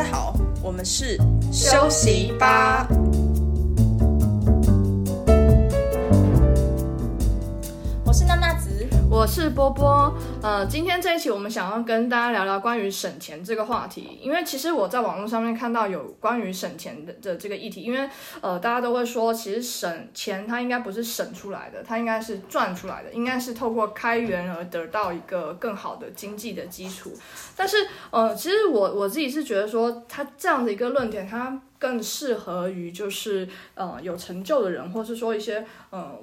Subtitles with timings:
[0.00, 1.18] 大家好，我们是
[1.52, 2.88] 休息吧。
[9.20, 10.10] 我是波波。
[10.42, 18.08] 呃，今天这一期我们想要跟大家聊聊关于省钱这个话题，因为其实我在网络上面看到有关于省钱的的这个议题，因为
[18.40, 27.12] 呃，大家都会说，其实省钱它应该不是省出来的，它应该是赚出来的，应该是透过开源而得到一个更好的经济的基础。
[27.54, 27.76] 但是
[28.10, 36.18] 呃，其实我我自己是觉得说，它这样的一个论点，它更适合于就是呃有成就的人，或是说一些呃。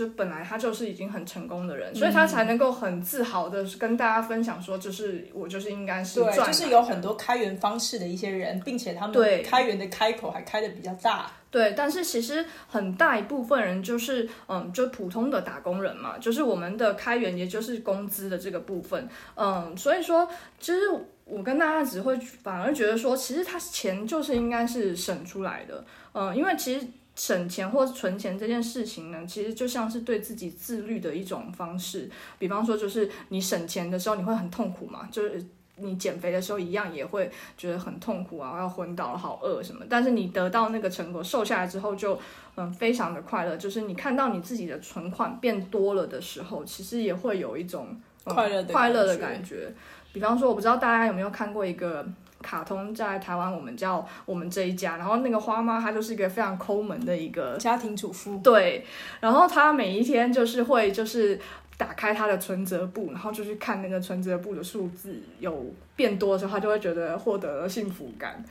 [0.00, 6.34] 就本来他就是已经很成功的人，嗯、所以他才能够很自豪的跟大家分享说，就是我就是应该是赚。
[6.34, 11.30] 对，就是有很多开源方式的一些人，并且他们对开源的开口还开的比较大。
[11.50, 20.26] 对，但是其实很大一部分人就是嗯，就普通的打工人嘛，就是我们的开源也就是工资的这个部分，嗯，所以说
[20.58, 20.80] 其实
[21.26, 26.86] 我跟大家只会反而觉得说，其实他钱就是应该是省出来的，嗯，因为其实。
[27.20, 32.10] 省钱或是存钱这件事情呢，其实就像是对自己自律的一种方式。
[32.38, 35.44] 比方说，就是你省钱的时候，你会很痛苦嘛，就是
[35.76, 39.84] 你减肥的时候一样也会觉得很痛苦啊，要昏倒了，好饿什么。
[39.86, 42.18] 但是你得到那个成果，瘦下来之后就
[42.56, 43.54] 嗯非常的快乐。
[43.58, 49.70] 就是你看到你自己的存款变多了的时候，其实也会有一种、嗯、快乐快乐的感觉。
[50.14, 52.06] 比方说，我不知道大家有没有看过一个。
[52.42, 54.96] 卡通在台湾，我们叫我们这一家。
[54.96, 58.38] 然后那个花妈，她就是一个非常抠门的一个家庭主妇。
[58.38, 58.84] 对，
[59.20, 61.38] 然后她每一天就是会就是
[61.76, 65.66] 打开她的存折簿，然后就去看那个存折簿的数字有
[65.96, 68.42] 变多的时候，她就会觉得获得了幸福感。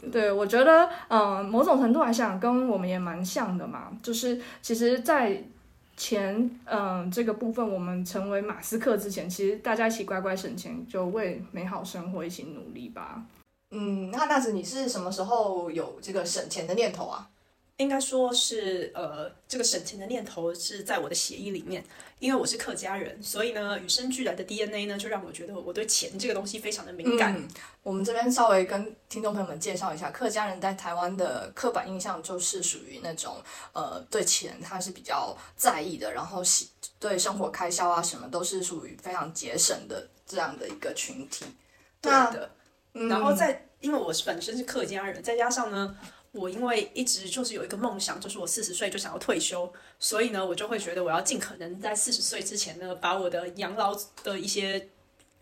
[0.00, 3.90] 对，对，我觉得嗯，某种程度来讲，跟我们也蛮像的嘛。
[4.02, 5.42] 就是其实，在
[5.96, 13.20] 钱嗯这个部分，我们成为马斯克之前，其实大家一起乖乖省钱，就为美好生活一起努力吧。
[13.70, 17.28] 嗯，那那子你是什么时候有这个省钱的念头啊？
[17.76, 21.84] 应该说是呃，这个省钱的念头是在我的血液里面，
[22.18, 27.36] 因为我是客家人，所以呢，与生俱来的 DNA 呢，就让我觉得我对钱这个东西非常的敏感。
[27.36, 27.46] 嗯，
[27.84, 33.36] 我们这边稍微跟听众朋友们介绍一下，客家人在台湾的刻板印象就是属于那种
[33.72, 41.44] 呃，对钱他是比较在意的，然后喜对生活开销啊什么都是属于非常节省的这样的一个群体。
[42.00, 42.50] 对的。
[43.06, 45.96] 然后再，因为我是本身是客家人，再加上呢，
[46.32, 54.88] 我因为一直就是有一个梦想，就是我四十岁就想要退休，所以呢，我就会觉得我要尽可能在四十岁之前呢，把我的养老的一些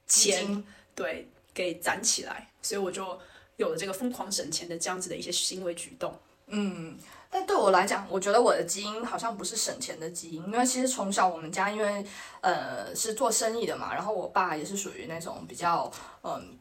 [0.07, 0.63] 钱，
[0.95, 3.19] 对，给攒起来，所以我就
[3.57, 6.13] 有了这个疯狂省钱的这样子的一些行为举动。
[6.49, 6.97] 嗯，
[7.31, 12.05] 但对我来讲，我觉得我的基因好像不是省钱的基因，因为其实从小我们家因为
[12.43, 15.91] 呃是做生意的嘛，然后我爸也是属于那种比较
[16.23, 16.59] 嗯。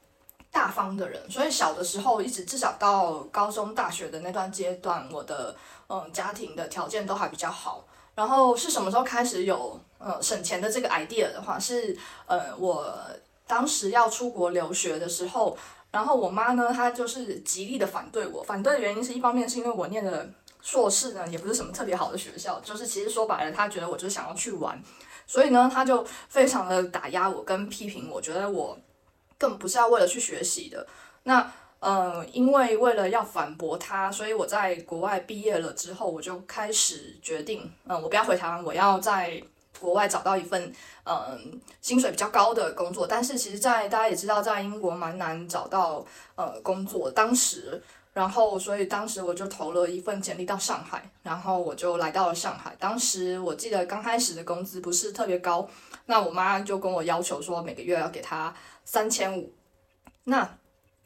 [0.56, 5.54] 大方的人，所以小的时候一直至少到高中、大学的那段阶段，我的
[5.90, 7.86] 嗯家庭的条件都还比较好。
[8.16, 12.90] 然后是什么时候开始有呃省钱的这个 idea 的话，是呃我
[13.46, 15.58] 当时要出国留学的时候，
[15.92, 20.30] 然后我妈呢她就是极力的反对我，反对的原因是一方面是因为我念的
[20.62, 24.82] 硕士呢也不是什么特别好的学校，就是其实说白了，她觉得我就是想要去玩，
[25.28, 28.78] 所以呢她就非常的打压我跟批评我，觉得我。
[29.38, 30.86] 更不是要为了去学习的。
[31.24, 39.42] 那，呃，因为为了要反驳他，所以我在国外毕业了之后，我就开始决定，嗯、我不要回台湾，我要在
[39.80, 40.74] 国外找到一份，
[41.04, 43.06] 嗯、薪水比较高的工作。
[43.06, 47.12] 但是其实，在大家也知道，在英国蛮难找到呃工作。
[47.12, 47.82] 当时，
[48.14, 52.76] 然后所以当时我就投了一份简历到上海，然后我就来到了上海。
[52.80, 55.68] 当时我记得刚开始的工资不是特别高，
[56.06, 58.56] 那我妈就跟我要求说，每个月要给她。
[58.86, 59.52] 三千五，
[60.24, 60.58] 那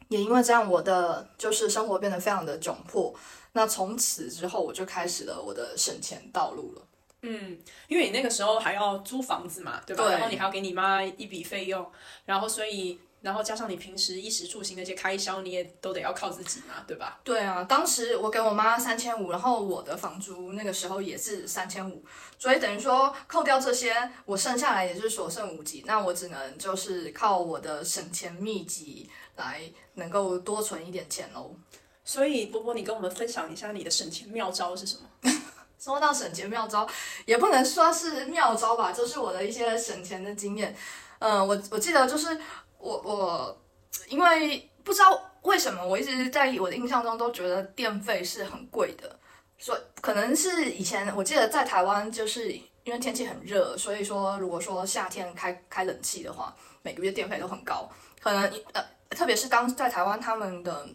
[0.06, 3.12] 也因为这样，我的就是生活变得非常的窘迫。
[3.54, 6.82] 那从此之后，我就开始了我的省钱道路了。
[7.22, 7.58] 嗯，
[7.88, 10.04] 因为你那个时候还要租房子嘛，对吧？
[10.04, 10.12] 对。
[10.12, 11.84] 然后你还要给你妈一笔费用，
[12.24, 13.00] 然后所以。
[13.22, 17.20] 然后加上你平时衣食住行那些开销，你也都得要靠自己嘛，对吧？
[17.22, 22.02] 对啊，当时我给我妈三千五，然后我的房租那个时候也是三千五，
[22.38, 25.84] 所以等于说扣掉这些，我剩下来也是所剩无几。
[25.86, 29.60] 那我只能就是靠我的省钱秘籍来
[29.94, 31.54] 能够多存一点钱喽。
[32.02, 35.30] 所以波波，你跟我们分享一下你的省钱妙招是什么？
[35.78, 36.88] 说到省钱妙招，
[37.26, 40.74] 也不能说是妙招吧，就是我的一些省钱的经验。
[41.18, 42.40] 嗯、呃，我我记得就是。
[42.80, 43.62] 我我
[44.08, 49.18] 因为不知道为什么，我一直在我的印象中都觉得电费是很贵的，
[49.58, 57.88] 所以可能是以前我记得在台湾，就是因为天气很热，所以说如果说夏天开开冷气的话，每个月电费都很高。
[58.20, 58.42] 可能
[58.72, 60.88] 呃，特别是当在台湾他们的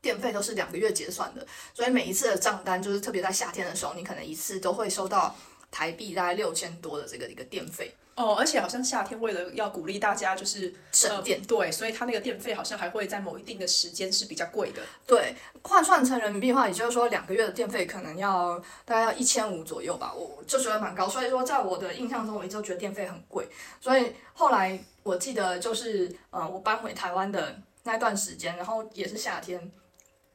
[0.00, 5.34] 电费都是两个月结算的，所以每一次的账单就是特别在夏天的时候，你可能一次都会收到
[5.70, 7.94] 台币大概六千多的这个一个电费。
[8.16, 14.80] 哦，而且好像夏天为了要鼓励大家就是省电，呃，对，所以它那个电费好像还会在某一定的时间是比较贵的。
[15.06, 21.06] 对，换算成人民币的话，也就是说两个月的电费可能要大概要一千五左右吧，我就觉得蛮高。
[21.06, 23.46] 所以说，在我的印象中，我一直都觉得电费很贵。
[23.82, 29.70] 所以后来我记得就是，呃，我搬回台湾的那段时间，然后也是夏天。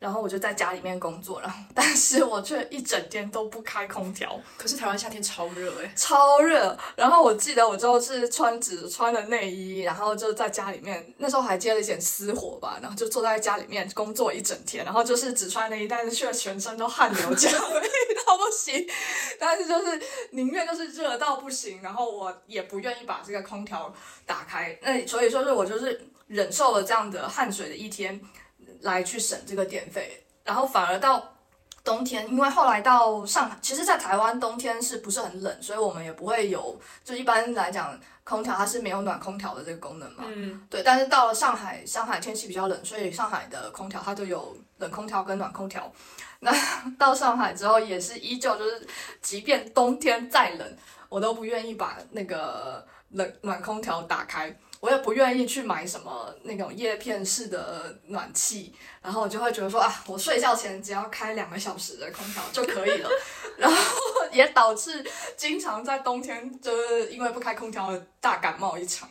[0.02, 4.36] 然后我就在家里面工作了，但是我却一整天都不开空调。
[4.58, 6.76] 可是台湾夏天超热哎，超热。
[6.96, 17.88] 然后我记得我就是穿只穿了内衣，然后就在家里面，那时候还接了一点私活吧，然后就坐在家里面工作一整天，然后就是只穿内衣，但是却全身都汗流浃背
[18.26, 18.84] 到不行。
[19.40, 20.02] 但是就是
[20.32, 23.94] 宁愿就是热到不行，然后我也不愿意把这个空调
[24.26, 24.76] 打开。
[24.82, 28.20] 那所以说是我就是忍受了这样的汗水的一天。
[28.82, 31.36] 来去省这个电费，然后反而到
[31.84, 40.24] 冬天，因为后来到上海，其实，在台湾冬天是不是很冷，所以我们也不会有，就一般来讲，空调它是没有暖空调的这个功能嘛。
[40.28, 40.66] 嗯。
[40.70, 45.92] 对，但是到了上海，上海天气比较冷，所以上海的空调它就有冷空调跟暖空调。
[46.40, 46.52] 那
[46.98, 48.88] 到上海之后，也是依旧就是，
[49.22, 50.78] 即便冬天再冷，
[51.10, 54.56] 我都不愿意把那个冷暖空调打开。
[54.82, 63.10] 我也不愿意去买什么那种叶片式的暖气，然后我就会觉得说啊，我睡觉前只要开两个小时的空调就可以了，
[63.58, 63.78] 然后
[64.32, 65.06] 也导致
[65.38, 69.08] 经常在冬天就是因为不开空调大感冒一场，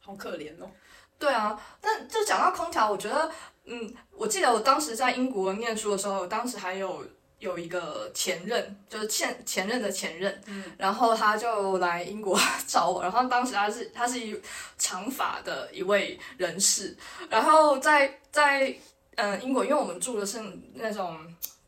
[0.00, 0.70] 好可怜哦。
[1.18, 3.30] 对啊，但就讲到空调，我觉得，
[3.64, 7.04] 嗯，我记得我当时在英国念书的时候，我当时还有。
[7.44, 14.34] 有一个前任，就是前前任的前任，嗯，然后他就来英国找我，然后当时他是他是一
[14.78, 16.96] 长发的一位人士，
[17.28, 18.74] 然后在在
[19.16, 20.42] 嗯英国，因为我们住的是
[20.72, 21.20] 那种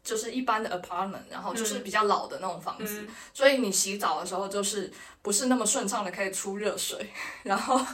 [0.02, 4.90] 就是一般的 apartment，然后就是比较老的那种房子，嗯，所以你洗澡的时候就是
[5.20, 7.12] 不是那么顺畅的可以出热水，
[7.44, 7.78] 然后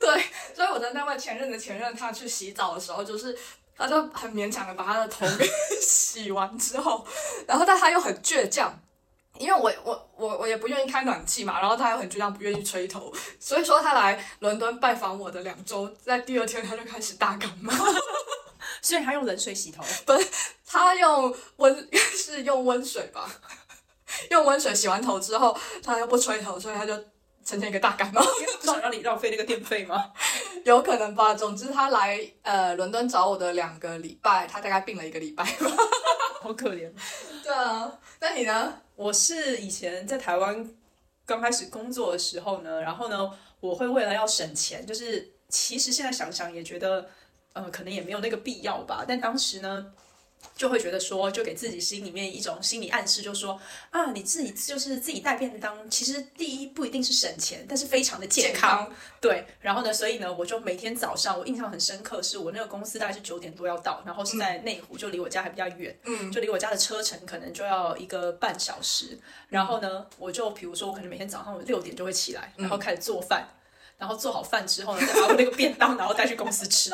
[0.00, 3.38] 对，所以我的那位前任的前任他去洗澡的时候就是。
[3.76, 5.46] 他就很勉强的把他的头给
[5.80, 7.06] 洗完之后，
[7.46, 8.72] 然后但他又很倔强，
[9.38, 17.72] 因为我我我我也不愿意开暖气嘛，然后他又很倔强不愿意吹头，所以说他来伦敦拜访我的两周，在第二天他就开始大感冒，
[18.80, 20.26] 所以他用冷水洗头， 不是
[20.66, 23.30] 他用温 是用温水吧，
[24.30, 26.94] 用温水洗完头之后，他又不吹头，所以他就。
[27.46, 28.20] 呈现一个大感冒，
[28.60, 30.12] 不想让你浪费那个电费吗？
[30.66, 31.32] 有可能吧。
[31.32, 35.70] 总之，他来呃伦敦找我的两个礼拜，他大概病了一个礼拜吧。
[36.42, 36.92] 好可怜。
[37.44, 38.74] 对啊，那你呢？
[38.96, 40.68] 我是以前在台湾
[41.24, 47.08] 刚开始工作的时候呢，然后呢，我会为了要省钱，就是其实现在想想也觉得，
[47.52, 49.04] 呃，可能也没有那个必要吧。
[49.06, 49.92] 但当时呢。
[50.54, 53.60] 就会觉得说，就给自己心里面一种心理暗示，就是说
[53.90, 58.96] 啊，你自己就是自己带便当，其实第一不一定是省钱，但是非常的健康，健康。
[59.20, 69.18] 对，然后呢，所以呢，我就每天早上，我印象很深刻，是我那个公司大概是九点多要到，然后是在内湖，就离我家还比较远，嗯，就离我家的车程可能就要一个半小时。
[69.48, 73.48] 然后呢，我就比如说，我可能每天早上我六点就会起来，然后开始做饭。
[73.98, 76.90] 然后做好饭之后呢，再把我那个便当，然后带去公司吃，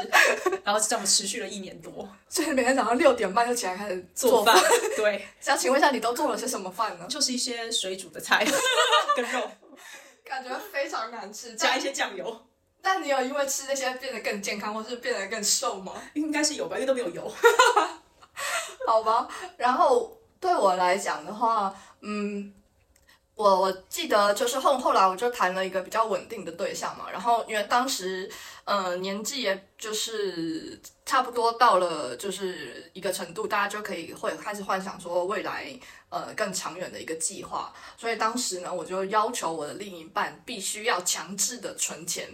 [0.62, 2.08] 然后就这样持续了一年多。
[2.28, 4.56] 所以每天早上六点半就起来开始做饭。
[4.96, 7.06] 对，想请问一下，你都做了些什么饭呢？
[7.08, 8.46] 就是一些水煮的菜
[9.16, 9.50] 跟肉，
[10.24, 12.46] 感觉非常难吃，加一些酱油。
[12.80, 15.94] 但你有因为吃这些变得更健康，或是变得更瘦吗？
[16.14, 17.32] 应该是有吧，因为都没有油。
[18.86, 22.54] 好吧，然后对我来讲的话，嗯。
[23.34, 28.30] 我我记得就是后后来我就谈了一个比较稳定的对象嘛，然后因为当时，
[28.64, 35.66] 呃，年纪也就是差不多到了就是一个程度，大家就可以会开始幻想说未来
[36.10, 42.28] 呃更长远的一个计划，所以当时呢，我就要求我的另一半必须要强制的存钱，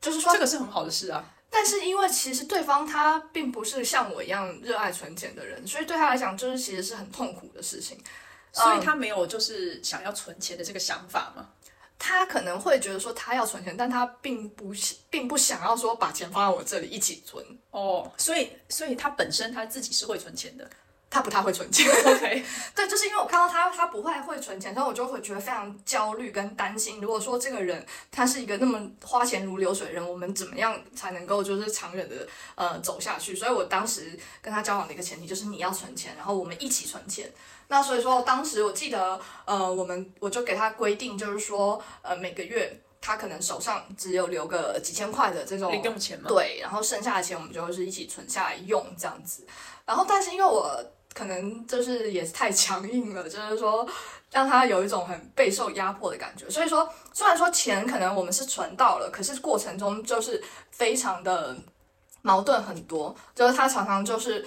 [0.00, 7.98] 就是说这个是很好的事啊，但是因为其实对方他并不是像我一样热爱存钱的人，所以对他来讲就是其实是很痛苦的事情。
[8.56, 11.50] 所以他没有就是想要存钱的这个想法吗？
[11.98, 14.70] 他可能会觉得说他要存钱，但他并不
[15.08, 17.42] 并不想要说把钱放在我这里一起存。
[17.70, 20.68] 哦，所以所以他本身他自己是会存钱的，
[21.08, 21.86] 他不太会存钱。
[22.04, 22.44] OK，
[22.76, 27.00] 对，就是因为我看到他他不会会存钱，所以我就会觉得非常焦虑跟担心。
[27.00, 33.34] 如果说这个人他是一个那么花钱如流水的人，我们怎么样才能够就是长远的呃走下去？
[33.34, 37.32] 所以我当时跟他交往的一个前提就是你要存钱，然后我们一起存钱。
[37.68, 46.28] 那所以说，当时我记得，呃，我们我就给他规定，就是说，呃，每个月他可能手上只有留个几千块的这种零用钱嘛。
[46.28, 49.44] 对，然后剩下的钱我们就是一起存下来用这样子。
[49.84, 50.80] 然后，但是因为我
[51.12, 53.84] 可能就是也是太强硬了，就是说
[54.30, 56.48] 让他有一种很备受压迫的感觉。
[56.48, 61.56] 所以说，虽然说钱可能我们是存到了，可是过程中就是非常的
[62.22, 64.46] 矛盾很多，就是他常常就是。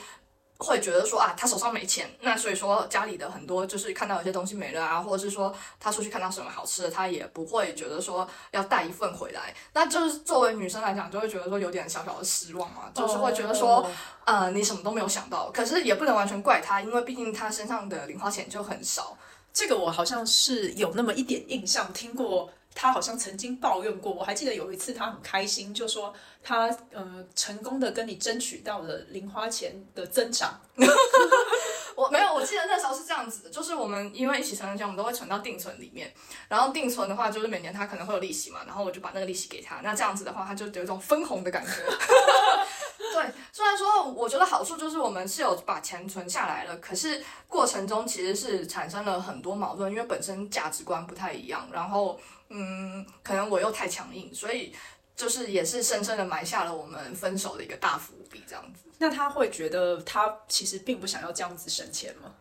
[0.59, 9.53] 会觉得说啊，他手上没钱，那所以说家里的很多就是看到有些东西没了啊，或者是说他出去看到什么好吃的，他也不会觉得说要带一份回来。
[9.73, 13.87] 那就是作为女生来讲，就会觉得说有点小小的失望嘛，就是会觉得说，oh.
[14.25, 15.49] 呃，你什么都没有想到。
[15.51, 19.17] 可是也不能完全怪他，因为毕竟他身上的零花钱就很少。
[19.53, 22.51] 这个我好像是有那么一点印象，听过。
[22.81, 30.57] 他好像曾经抱怨过，我还记得有一次他很开心，就说他呃成功的跟你争取到了零花钱的增长。
[31.97, 36.09] 我没有，我记得那时候是这样子的，就是我们因为一起存钱，我们都会存到定存里面，
[36.47, 41.71] 然后定存的话就是每年他可能会有利息嘛，然后我就把那个利息给他，那这样子的话他就有一种分红的感觉。
[43.13, 52.17] 对，虽然说我觉得好处就是我们是有把钱存下来了，可是过程中其实是产生了很多矛盾，因为本身价值观不太一样，然后。
[52.49, 54.73] 嗯，可能我又太强硬，所以
[55.15, 58.89] 就是也是深深的埋下了我们分手的一个大伏笔，这样子。
[58.97, 62.33] 那他会觉得他其实并不想要这样子省钱吗？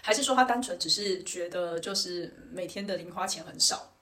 [0.00, 3.92] 还是说他单纯只是觉得就是每天的零花钱很少？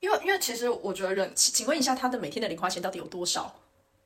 [0.00, 3.58] 因为因为其实我觉得人，请问一下他的每天的零花钱到底有多少？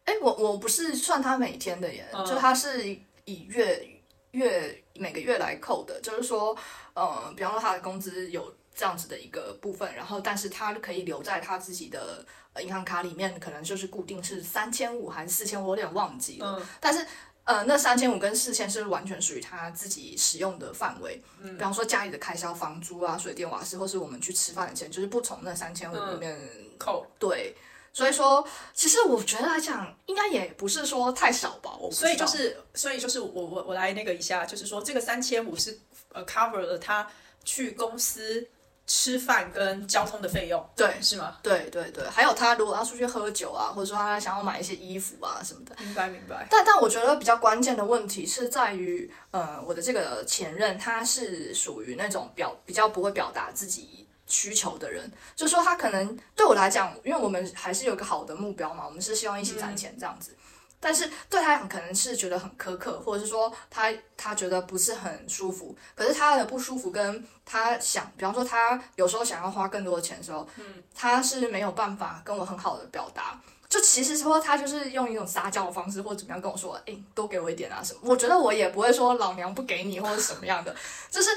[0.04, 2.88] 哎，我我不是算他每天的耶，嗯、就他是
[3.24, 3.84] 以月
[4.30, 6.56] 月每个月来扣的，就是说，
[6.94, 8.54] 呃，比方说他的工资有。
[8.76, 12.25] 这样子的一个部分，然后但是他可以留在他自己的
[12.61, 16.59] 银行卡里面，可能就是固定是三千五还是四千，我有点忘记了。
[16.61, 17.04] 嗯、但是
[17.45, 21.23] 呃，那三千五跟四千是完全属于他自己使用的范围。
[21.40, 26.38] 嗯，比方说家里的开销，房租啊、水电瓦斯，或是我们去吃饭的钱，就是不从那三千五里面
[26.76, 27.06] 扣。
[27.18, 27.54] 对，
[27.95, 31.75] 所以说其实我觉得来讲，应该也不是说太少吧。
[31.80, 35.78] 我所以就是，所以就是我我我来那个一下，就是说这个三千五是
[36.12, 37.09] 呃 cover 了他
[37.42, 38.47] 去公司。
[38.86, 41.36] 吃饭跟交通的费用，对，是吗？
[41.42, 46.46] 对对对，还有他如果要出去喝酒啊，或者说他想要买一些衣服啊什么的，明白明白。
[46.48, 60.30] 但但我觉得比较关键的问题是在于，呃，我的这个前任他是属于那种表比较不会表达自己需求的人，就是说他可能对我来讲，因为我们还是有个好的目标嘛，我们是希望一起攒钱这样子。
[60.30, 60.42] 嗯
[60.86, 65.76] 但是对他可能是觉得很苛刻，或者是说他他觉得不是很舒服。
[65.96, 70.64] 可是他的不舒服跟他想，比方说他有时候想要花更多的钱的时候，嗯，
[70.94, 73.36] 他是没有办法跟我很好的表达。
[73.68, 77.98] 就其实说他就是用一种撒娇的方式，或者怎么样跟我说，诶，多给我一点啊什么。
[78.04, 80.72] 我觉得我也不会说老娘不给你或者什么样的，
[81.10, 81.28] 就是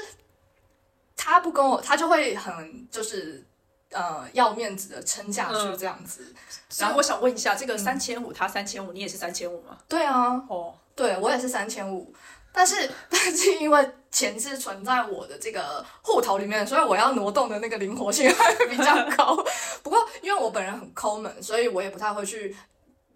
[1.16, 3.44] 他不跟我，他就会很就是。
[3.92, 6.32] 呃，要面子的撑下去这样子，
[6.78, 9.76] 然后我想问一下，这个三千五，他三千五，你也是三千五吗？
[9.88, 12.14] 对啊，哦，对我也是三千五，
[12.52, 19.36] 但是但是因为钱是存在我的这个户头里面，所以我要挪动的那个灵活性还比较 高。
[19.82, 22.56] 不过因为我本人很抠门，所以我也不太会去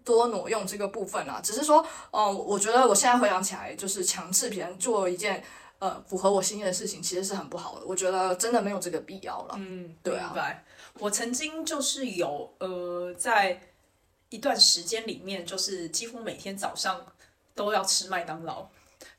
[0.03, 1.39] 多挪用这个部分啊。
[1.41, 5.41] 只是说，嗯、呃，我觉得我现在回想起来，就是强制别人做一件。
[5.85, 9.55] 呃，符合我心意的事情其实是很不好的，我觉得真的没有这个必要了。
[9.57, 10.27] 嗯，对啊。
[10.27, 10.65] 明白。
[10.99, 13.61] 我曾经就是有呃，在
[14.29, 17.05] 一段时间里面，就是几乎每天早上
[17.53, 18.67] 都要吃麦当劳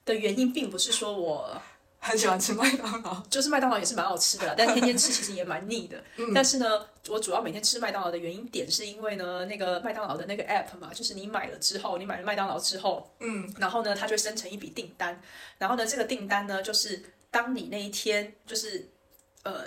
[0.05, 1.63] 的原因，并不是说我。
[2.07, 6.03] 很喜欢吃麦当劳， 就是麦当劳也是蛮好吃的啦，但天天吃其实也蛮腻的。
[6.17, 15.21] 嗯、但是呢，我主要每天吃麦当劳的原因点是因为呢，那个麦当劳的那个 app 嘛，就是你买了之后，你买了麦当劳之后，嗯，然后呢，它就会生成一笔订单，
[15.59, 18.89] 然后呢，这个订单呢，就是当你那一天，就是
[19.43, 19.65] 呃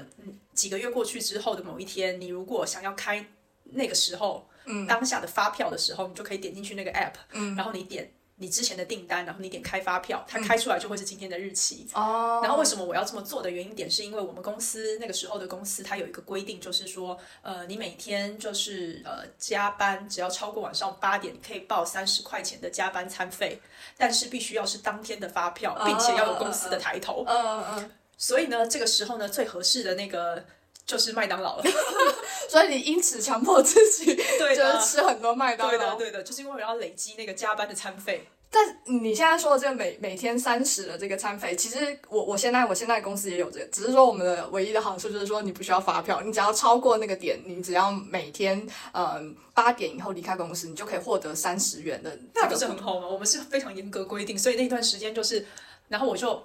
[0.54, 3.26] 几个月过去之后的某一天，你如果想要开
[3.66, 8.12] 那个时候，嗯，当下的发票的时候，你就可以点进去那个 app，嗯，然后你点。
[8.40, 11.86] 你之前的订单，然后你点开发票，它开出来就会是今天的日期。
[11.94, 12.42] 哦、嗯。
[12.42, 23.62] 然后为什么我要这么做的原因点，是因为我们公司那个时候的公司，它有一个规定，就是说，呃，你每天就是呃加班，只要超过晚上八点，你可以报三十块钱的加班餐费，
[23.98, 27.26] 但是必须要是当天的发票，并且要有公司的抬头。
[27.28, 27.92] 嗯嗯嗯。
[28.18, 30.46] 所以呢，这个时候呢，最合适的那个
[30.90, 31.64] 就是麦当劳了。
[32.50, 35.72] 所以你因此强迫自己，对，就是吃很多麦当劳。
[35.72, 38.28] 对的，对的，就是因为我要累积那个加班的餐费。
[38.52, 52.18] 但你现在说的这个每每天三十的这个餐费，其实我我现在我现在公司也有这个，只是说我们的唯一的好处就是说你不需要发票，你只要超过那个点，你只要每天嗯八点以后离开公司，你就可以获得三十元的。
[52.34, 53.08] 那不是很好吗？
[53.08, 55.46] 我们是非常严格规定，所以那段时间就是，
[55.88, 56.44] 然后我就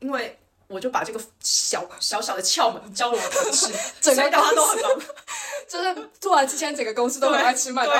[0.00, 4.90] 因为我就把这个小小小的窍门教了我同事， 整个大家都很忙。
[5.68, 7.96] 就是突然之间整个公司都很爱吃麦当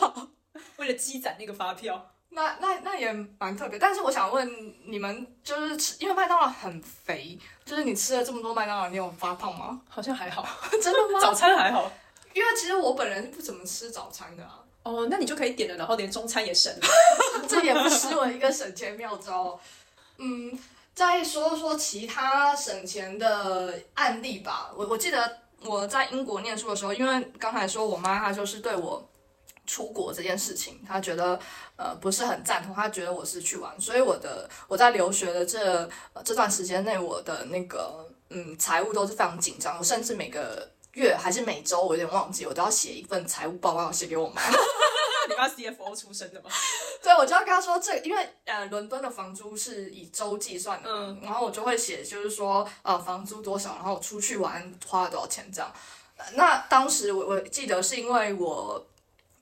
[0.00, 0.28] 劳，
[0.76, 2.10] 为了积攒那个发票。
[2.30, 3.78] 那那那也蛮特别。
[3.78, 9.80] 但是我想问你们，就是吃，因为麦当劳很肥，就是你吃了这么多麦当劳，你有发胖吗？
[9.88, 10.44] 好像还好，
[10.82, 11.20] 真的吗？
[11.20, 11.92] 早餐还好，
[12.32, 14.60] 因为其实我本人不怎么吃早餐的啊。
[14.82, 16.88] 哦，那你就可以点了，然后连中餐也省了，
[17.48, 19.58] 这也不失为一个省钱妙招。
[20.18, 20.58] 嗯，
[20.94, 24.70] 再说说其他省钱的案例吧。
[24.76, 29.06] 我我记得我在英国念书的时候，因为刚才说我妈她就是对我
[29.66, 31.38] 出国这件事情，她觉得
[31.76, 35.88] 呃不是很赞同，她觉得我是去玩，所以我的我在留学的这
[36.24, 44.40] 这段时间内，我的那个嗯财务都是非常紧张，我甚至每个月还是每周，我有点忘记，我都要写一份财务报告写给我妈。
[45.28, 46.50] 你爸 CFO 出身的吗？
[47.02, 55.72] 对，我就要跟他说这个，因为呃，伦敦的房租是以周计算的，嗯，然后我就会写，就是说呃，房租多少，然后我出去玩花了多少钱这样。
[56.34, 58.86] 那当时我我记得是因为我。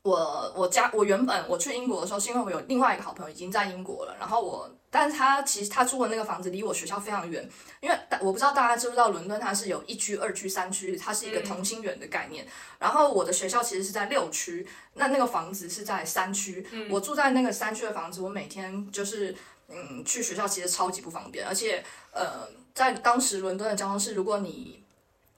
[0.05, 7.49] 我我家我原本我去英国的时候，是因为我有另外一个好朋友已经在英国了，然后我，但是他其实他住的那个房子离我学校非常远，
[7.81, 12.45] 因为我不知道大家知不知道伦敦它是有一区、二区、三区，它是一个同心圆的概念。
[12.45, 12.49] 嗯、
[12.81, 19.35] 然后我的学校其实是在六区，那那个房子是在三区，嗯、我住在那个三区的房子，我每天就是
[19.69, 21.83] 嗯去学校其实超级不方便，而且
[22.13, 24.82] 呃在当时伦敦的交通是如果你。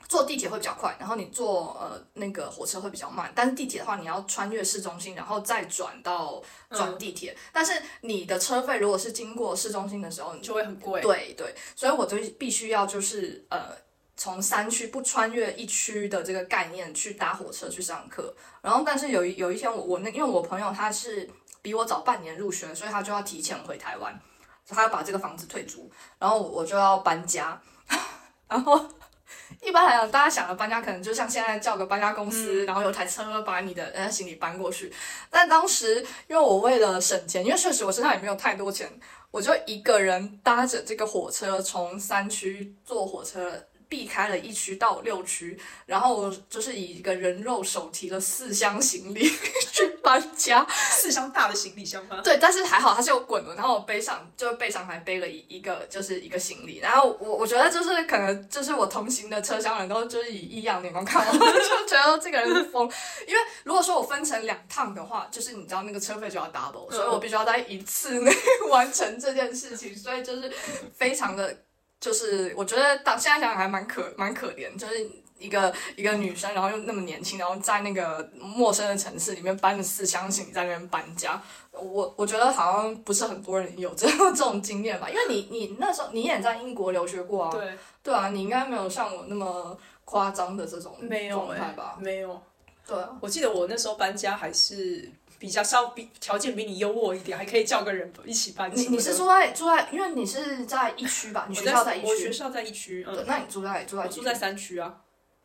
[0.09, 3.33] 坐地铁会比较快，然后你坐呃那个火车会比较慢。
[3.35, 7.33] 但是地铁的话，你要穿越市中心，然后再转到转地铁。
[7.33, 11.01] 嗯、但是你的车费如果是经过市中心的时候，你就会很贵。
[11.01, 13.71] 对对，所以我就必须要就是呃
[14.17, 18.35] 从三区不穿越一区的这个概念去搭火车去上课。
[18.61, 21.29] 然后但是有一有一天我我那因为我朋友他是
[21.63, 24.21] 比我早半年入学，所以他就要提前回台湾，
[24.69, 27.59] 他要把这个房子退租，然后我就要搬家，
[28.49, 28.87] 然后。
[29.63, 34.93] 一般来讲，大家想的搬家可能就像现在叫个搬家公司，嗯、然后有台车把你的呃行李搬过去。
[35.31, 38.91] 但当时因为我为了省钱，因为确实我身上也没有太多钱，
[39.31, 43.65] 我就一个人搭着这个火车从山区坐火车。
[43.95, 49.23] 避开了一区到六区，然后我就是以一个人肉手提了四箱行李
[49.71, 52.21] 去搬家，四箱大的行李箱吗？
[52.25, 62.91] 对，但是还好它是有滚轮，然后我背上就背上还背了一一个就是一个行李，然后我我觉得就是可能就是我同行的车厢人都就是以异样眼光看我，就觉得这个人是疯，
[63.29, 68.35] 因为如果说我分成两趟的话，就是你知道那个车费就要 double，所以我必须要在一次内
[68.69, 70.53] 完成这件事情，所以就是
[70.97, 71.57] 非常的。
[72.05, 81.41] 就是我觉得到现在想想还蛮可蛮可怜，就是一个一个女生，然后又那么年轻，然后在那个陌生的城市里面搬了四箱行李在那边搬家。
[81.73, 91.97] 我我觉得好像不是很多人有这 这种经验吧，因为你你那时候你也在英国留学过啊，对对啊，你应该没有像我那么夸张的这种没有状态吧？
[91.99, 92.43] 没有，
[92.87, 95.11] 对啊，我记得我那时候搬家还是。
[95.39, 98.71] 比较稍比条件比你优渥一点，还可以叫个人一起搬。
[98.75, 101.47] 你你是住在住在，因为你是在一区吧？
[101.49, 102.07] 你学校在一区。
[102.07, 103.05] 我学校在一区。
[103.07, 105.01] 嗯，那你住在住在住在三区啊？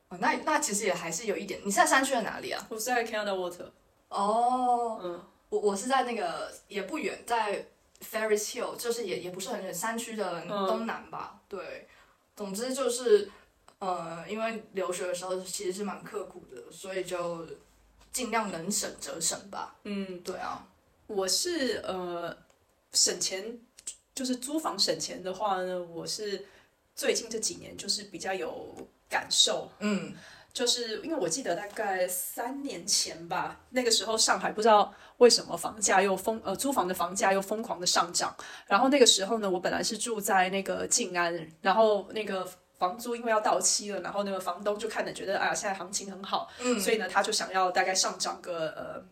[0.07, 1.59] 哦，那那其实也还是有一点。
[1.65, 2.65] 你是在三区的哪里啊？
[2.69, 3.69] 我是在 Canada Water。
[4.09, 7.65] 哦，嗯，我我是在那个也不远，在
[8.01, 11.33] Ferris Hill，就是也也不是很远，三区的东南吧？
[11.35, 11.87] 嗯、对，
[12.35, 13.29] 总之就是
[13.79, 17.45] 呃，因为留学的时候其实是蛮刻苦的，所以就。
[18.11, 19.75] 尽量能省则省吧。
[19.83, 20.67] 嗯，对啊，
[21.07, 22.35] 我是呃
[22.91, 23.59] 省钱，
[24.13, 26.45] 就是租房省钱的话呢，我是
[26.95, 28.75] 最近这几年就是比较有
[29.09, 29.69] 感受。
[29.79, 30.13] 嗯，
[30.53, 38.35] 就是因为我记得大概三年前吧，那个时候上海不知道为什么房价又疯，呃，租房的房价又疯狂的上涨。
[38.67, 42.49] 然后那个时候呢，我本来是住在那个静安，然后那个。
[42.79, 49.03] 房租因为要到期了，然后那个房东就看着觉得，哎呀，现在行情很好，嗯，所以呢，他就想要大概上涨个呃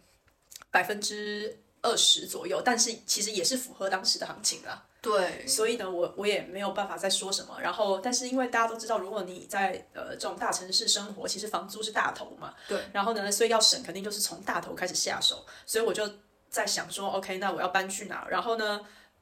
[0.72, 4.86] 百分之二十左右，但是其实也是符合当时的行情啦。
[5.02, 7.60] 对，所以呢，我我也没有办法再说什么。
[7.62, 12.54] 然后，但是因为大家都知道，如果你在呃这种大城市生活，其实房租是大头嘛。
[12.70, 12.82] 对。
[12.94, 15.46] 然后呢，所以要省，肯定就是从大头开始下手。
[15.66, 16.10] 所以我就
[16.50, 18.26] 在想说，OK，那我要搬去哪？
[18.30, 18.80] 然后呢，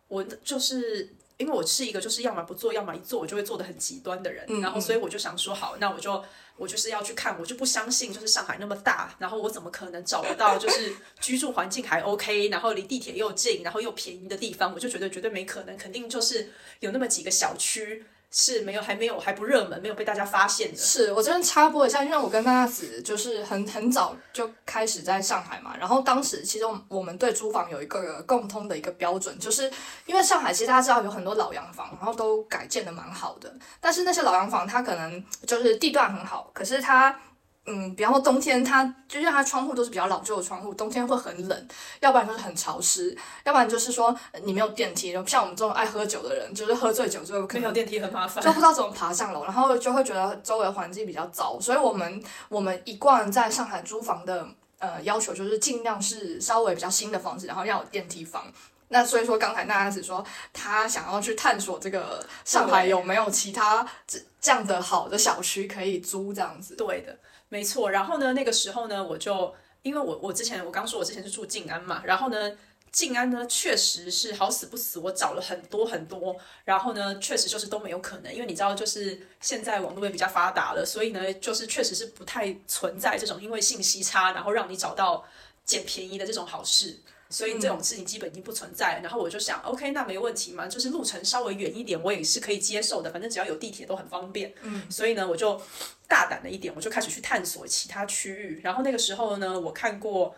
[0.07, 1.15] 我就是。
[1.37, 6.23] 因为我是一个就是要么不做，要么一做我就会做的很极端的人，嗯、然后所以我就想说，好，那我就
[6.57, 18.05] 我就是要去看，我就不相信就是上海那么大，然后我怎么可能找不到就是居住环境还 OK，然后离地铁又近，然后又便宜的地方，我就觉得绝对没可能，肯定就是有那么几个小区。
[18.31, 20.77] 是没有，还没有，还不热门，没有被大家发现的。
[20.77, 29.71] 是我这边插播一下，因为我跟娜娜子就是很很早就开始在上海嘛，然后当时其实我们对租房有一个共通的一个标准，就是
[30.05, 37.17] 因为上海其实大家知道有很多老洋房，然后都改建的蛮好的，但是那些老洋房它可能就是地段很好，可是它
[37.67, 41.67] 嗯，比方说冬天它，它就是它窗户都是比较老旧的窗户，冬天会很冷，
[41.99, 54.47] 要不然就是很潮湿，要不然就是说你没有电梯，像我们这种爱喝酒的人，就是喝醉酒之后可能没有电梯很麻烦，就不知道怎么爬上楼，然后就会觉得周围环境比较糟，所以我们我们一贯在上海租房的
[54.77, 58.45] 呃要求就是尽量是稍微比较新的房子，然后要有电梯房。
[58.89, 60.23] 那所以说，刚才那样子说，
[60.53, 66.75] 他想要去探索这个上海有没有其他这这样的好的小区可以租这样子。
[66.75, 67.17] 对的。
[67.49, 69.53] 没错，然后呢，那个时候呢，我就
[69.83, 72.51] 因为我我之前我刚说我之前是住静安嘛，然后呢，
[72.91, 85.23] 静安呢确实是好死不死，我找了很多很多，然后呢，确实就是都没有可能，因为你知道，就是现在网络也比较发达了，所以呢，就是确实是不太存在这种因为信息差，然后让你找到
[85.63, 86.99] 捡便宜的这种好事。
[87.29, 94.53] 所以这种事情基本已经不存在，嗯、然后我就想，OK，那没问题嘛，就是路程稍微远一点，我也是可以接受的，反正只要有地铁都很方便。
[94.61, 95.59] 嗯，所以呢，我就
[96.07, 98.61] 大胆了一点，我就开始去探索其他区域。
[98.63, 100.35] 然后那个时候呢，我看过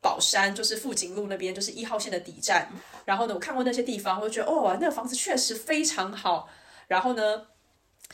[0.00, 2.68] 宝山，就是富锦路那边，就是一号线的底站。
[3.04, 6.48] 然后呢，我看过那些地方，我就觉得，哦，那个房子确实非常好。
[6.88, 7.46] 然后呢，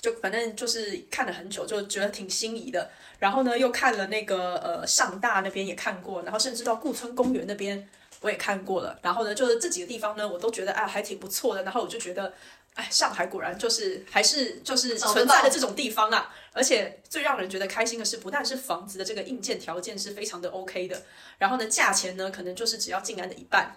[0.00, 2.90] 就反正就是看了很久，就觉得挺心仪的。
[3.18, 7.88] 然后呢，又看了那个呃上大那边也看过，然后甚至到顾村公园那边。
[8.20, 11.64] 我也看过了，然后呢，就是这几个地方呢，我都觉得哎还挺不错的。
[11.64, 12.33] 然后我就觉得，
[12.74, 16.33] 哎，上海果然就是还是就是存在的这种地方啊。
[16.52, 21.02] 而且最让人觉得开心的是，不但是房子的这个硬件条件是非常的 OK 的，
[21.38, 23.76] 然后呢，价钱呢可能就是只要静安的一半。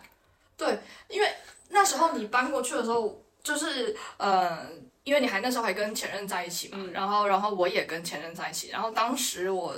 [0.56, 1.28] 对，因为
[1.70, 4.70] 那时候你搬过去的时候，就是呃，
[5.06, 9.74] 因为你还那时候还跟前任在一起嘛，嗯、然后然后我也跟前任在一起，然后当时我。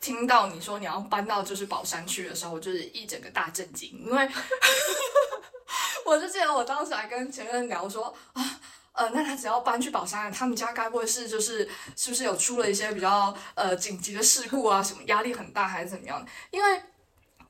[0.00, 4.28] 听到你说你要搬到就是宝山区的时候，我就是一整个大震惊，因为
[6.04, 8.60] 我就记得我当时还跟前任聊说啊，
[8.92, 16.22] 呃，那他只要搬去宝山，他们家该不会是就是是不是有出了一些比较呃紧急的事故啊，什么压力很大还是怎么样？
[16.50, 16.82] 因为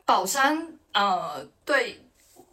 [0.04, 2.03] 宝山呃对。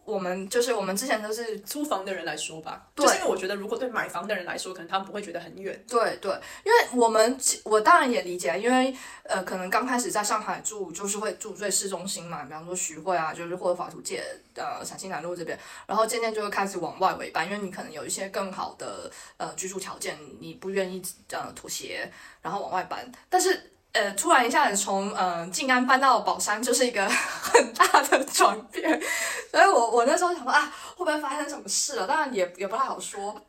[0.03, 5.85] 我们就是我们之前都是租房的人来说吧，对，就是因为我觉得如果对买房的人来说，可能他们不会觉得很远。
[5.87, 6.31] 对对，
[6.65, 14.23] 因为我们我当然也理解，因为呃，可能刚开始在上海住，就是会住最市中心嘛，比方说徐汇啊，就是或者法租界
[14.55, 22.11] 呃陕西南路这边，然后渐渐就会开始往外围搬，因为你可能有一些更好的呃居住条件，你不愿意呃妥协，
[22.41, 23.70] 然后往外搬，但是。
[23.93, 29.01] 呃，突然一下子从呃静安搬到宝山，就是一个很大的转变，
[29.51, 32.07] 所以我我那时候想说啊，会不会发生什么事了？
[32.07, 33.41] 当然也也不太好说。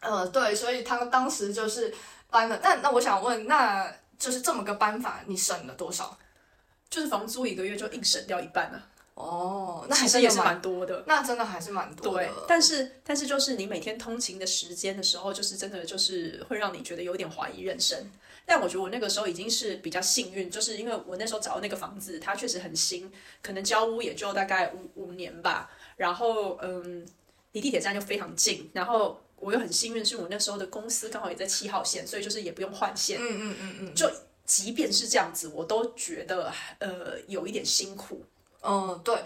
[0.00, 1.94] 呃，对，所以他当时就是
[2.28, 2.58] 搬了。
[2.62, 6.16] 那那我想问，那就是这么个搬法，你省了多少？
[6.90, 8.82] 就是房租一个月就硬省掉一半了。
[9.14, 11.04] 哦，那还是也是蛮多的。
[11.06, 12.24] 那真的还是蛮多的。
[12.24, 17.96] 对，但是但是就是你每天通勤的时间的时候，就是真的就是会让你觉得有点怀疑人生。
[18.46, 23.10] 但我觉得我那个时候已经是比较幸运，就是因为我那时候找的那个房子，它确实很新，
[23.42, 25.70] 可能交屋也就大概五五年吧。
[25.96, 27.06] 然后，嗯，
[27.52, 28.70] 离地铁站就非常近。
[28.74, 33.18] 然后我又很幸运，是我那时候的公司刚好也在七号线，所以就是也不用换线。
[33.20, 33.94] 嗯嗯嗯嗯。
[33.94, 34.10] 就
[34.44, 38.24] 即便是这样子，我都觉得呃有一点辛苦。
[38.62, 39.16] 嗯，对。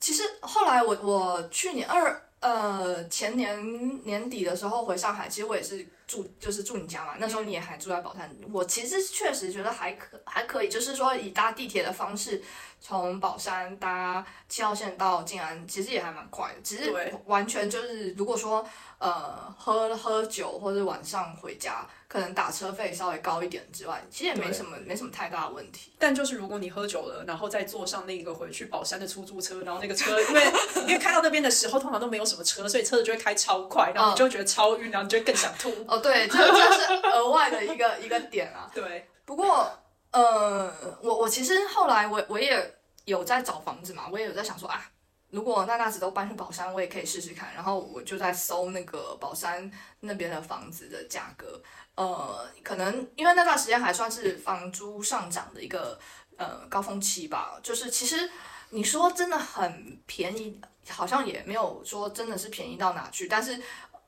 [0.00, 5.86] 其实后来我我去年二呃前年年底的时候回上海，其实我也是。
[6.10, 8.28] 住就是住你家嘛，那时候你也还住在宝山。
[8.52, 12.42] 我其实确实觉得还可还可以，就是说以搭地铁的方式
[12.80, 16.60] 从宝山搭七号线到静安，其实也还蛮快的。
[16.64, 16.92] 只是
[17.26, 25.92] 完全就是如果说呃喝喝酒或者晚上回家，可能打车费稍微高一点之外，其实也没什么没什么太大的问题。
[25.96, 35.72] 但就是如果你喝酒了，然后再坐上那个回去宝山的出租车，然后那个车因为 因为开到那边的时候通常都没有什么车，所以车子就会开超快，然后你就会觉得超晕，然后你就会更想吐。
[35.86, 38.68] 哦对，这这是额外的一个一个点啊。
[38.74, 39.70] 对，不过
[40.10, 40.68] 呃，
[41.02, 44.84] 我我其实后来我我也有在找房子嘛，我也有在想说啊，
[45.30, 47.54] 如果娜娜子都搬去宝山，我也可以试试看。
[47.54, 51.60] 然后我就在搜那个宝山那边的房子的价格，
[51.94, 55.98] 呃，可能因为那段时间还算是房租上涨的一个
[56.36, 57.58] 呃高峰期吧。
[57.62, 58.30] 就是其实
[58.70, 63.60] 你说真的很便宜，好像也没有说真的是便宜到哪去，但是。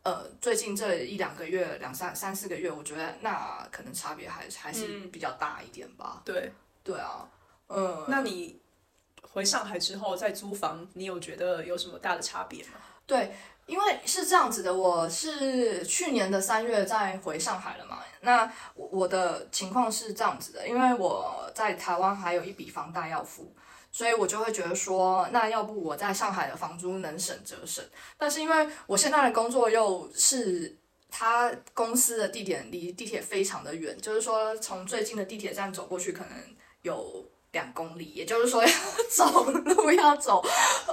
[0.04, 6.14] 呃，最近这一两个月，两三三四个月，我觉得那可能差别还还是比较大一点吧。
[6.16, 7.24] 嗯、对，对啊，
[7.68, 8.04] 嗯。
[8.08, 8.60] 那你
[9.32, 12.80] 回上海之后再租房，你有觉得有什么大的差别吗？
[13.06, 13.34] 对，
[13.66, 17.98] 因为是这样子的，我是去年的三月再回上海了嘛。
[18.20, 23.52] 那我我的情况是这样子的，因为我在台湾还有一笔房贷要付。
[23.94, 27.84] 所以我就会觉得说，那要不我在上海的房租能省则省。
[28.16, 30.74] 但是因为我现在的工作又是
[31.10, 36.32] 他公司的地点离地铁非常的远，就是说从最近的地铁站走过去可能
[36.80, 38.70] 有两公里，也就是说要
[39.14, 40.42] 走路要走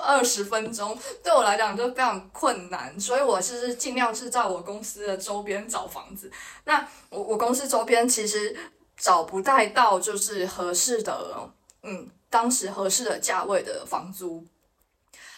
[0.03, 6.31] 二十分钟，对我来讲就非常困难，所以我是尽量是在我公司的周边找房子。
[6.65, 8.55] 那我我公司周边其实
[8.97, 11.49] 找不太到就是合适的，
[11.83, 14.45] 嗯，当时合适的价位的房租。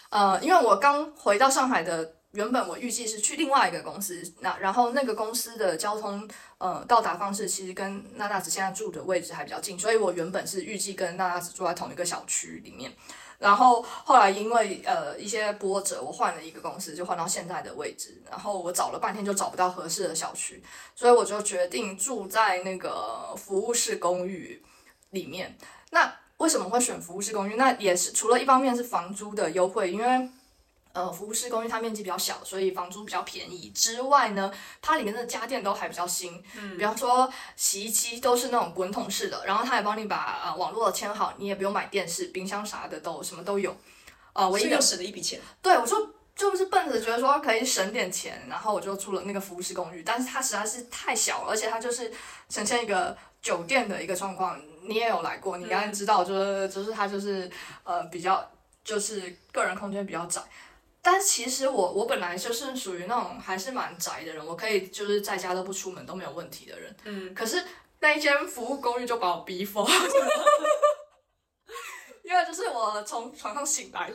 [0.10, 12.92] 呃，因为我刚回到上海的，原本我预计是去另外一个公司，那然后那个公司的交通呃到达方式其实跟娜娜子现在住的位置还比较近，所以我原本是预计跟娜娜子住在同一个小区里面，
[13.38, 20.64] 然后后来因为呃一些波折，我换了一个公司，就换到现在的位置，然后我找了半天就找不到合适的小区，
[20.96, 24.64] 所以我就决定住在那个服务式公寓
[25.10, 25.58] 里面，
[25.92, 26.14] 那。
[26.38, 27.54] 为什么会选服务式公寓？
[27.54, 30.28] 那也是除了一方面是房租的优惠，因为
[30.94, 34.52] 呃服务式公寓它面积比较小，所以房租比较便宜之外呢，
[34.82, 43.76] 它里面的家电都还比较新，嗯，比方说洗衣机都是那种滚筒式的，然后它也帮你把呃网络牵好，你也不用买电视、冰箱啥的都什么都有，
[44.34, 45.40] 呃，唯一的省了一笔钱。
[45.62, 52.12] 对，我就就是奔着觉得说可以省点钱，然后我就住了那个服务式公寓，但是它实在是太小了，而且它就是
[52.50, 54.60] 呈现一个酒店的一个状况。
[54.84, 57.48] 你也有来过，你刚才知道，就是就是它就是
[57.84, 58.44] 呃比较
[58.84, 60.42] 就是个人空间比较窄，
[61.02, 66.96] 但其实我我本来就是属于那种还是蛮宅的人，我可以就是在家都不出门都没有问题的人。
[67.06, 67.64] 嗯，可是
[68.00, 69.86] 那一间服务公寓就把我逼疯，
[72.24, 74.12] 因为就是我从床上醒来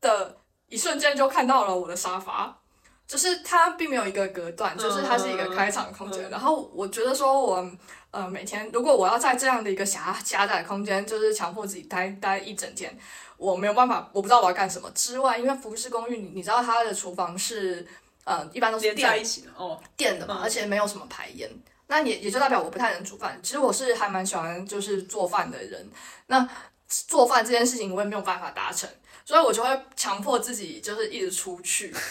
[0.00, 0.36] 的
[0.68, 2.60] 一瞬间就看到了我的沙发，
[3.06, 7.70] 就是它并没有一个隔断，就是它是一个开敞空间，然后我觉得说我。
[8.10, 12.98] 呃，每天如果我要在这样的一个狭狭窄空间，就是强迫自己待待一整天，
[13.36, 14.90] 我没有办法，我不知道我要干什么。
[14.90, 17.86] 之外，因为服务式公寓，你你知道它的厨房是
[18.24, 21.48] 呃，一般都是电在一起的哦，电的嘛，嗯、而且没有什么排烟，
[21.86, 23.38] 那也也就代表我不太能煮饭。
[23.42, 25.88] 其实我是还蛮喜欢就是做饭的人，
[26.26, 26.48] 那
[26.88, 28.90] 做饭这件事情我也没有办法达成，
[29.24, 31.94] 所以我就会强迫自己就是一直出去。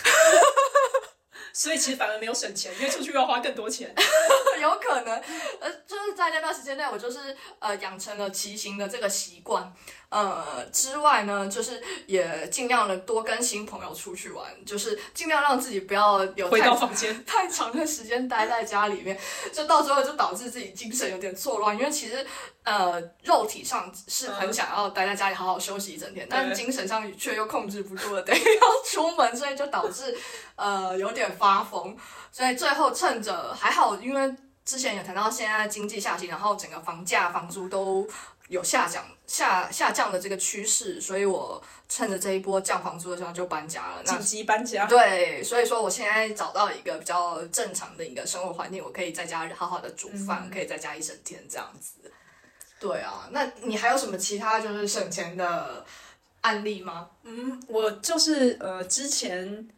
[1.51, 3.93] 所以其实反而没有省钱，因为出去要花更多钱。
[4.61, 5.13] 有可能，
[5.59, 9.71] 呃，就是在那段时间内，我就是呃养成了骑行的这个习惯。
[10.09, 19.15] 呃，之外呢，就是也尽量的多跟新朋友出去玩，就是尽量让自己不要有回到房间 太长的时间待在家里面，
[19.53, 21.77] 就到最后就导致自己精神有点错乱。
[21.77, 22.25] 因为其实
[22.63, 30.17] 呃肉体上是很想要待在家里好好休息一整天，嗯、但精神上却又控制不住了， 得要出门，所以就导致
[30.55, 31.95] 呃有点发疯。
[32.31, 34.35] 所以最后趁着还好，因为
[34.69, 38.07] 之前有谈到现在经济下行，然后整个房价、房租都。
[38.49, 44.03] 有下降下下降的这个趋势，所以我趁着这一波降房租的时候就搬家了。
[44.03, 44.87] 紧急搬家。
[44.87, 52.11] 对，所以说我现在找到一个比较正常的一个生活环境，我可以在家好好的煮饭，嗯、可以在家一整天这样子。
[52.79, 55.85] 对啊，那你还有什么其他就是省钱的
[56.41, 57.07] 案例吗？
[57.21, 59.69] 嗯，我就是呃之前。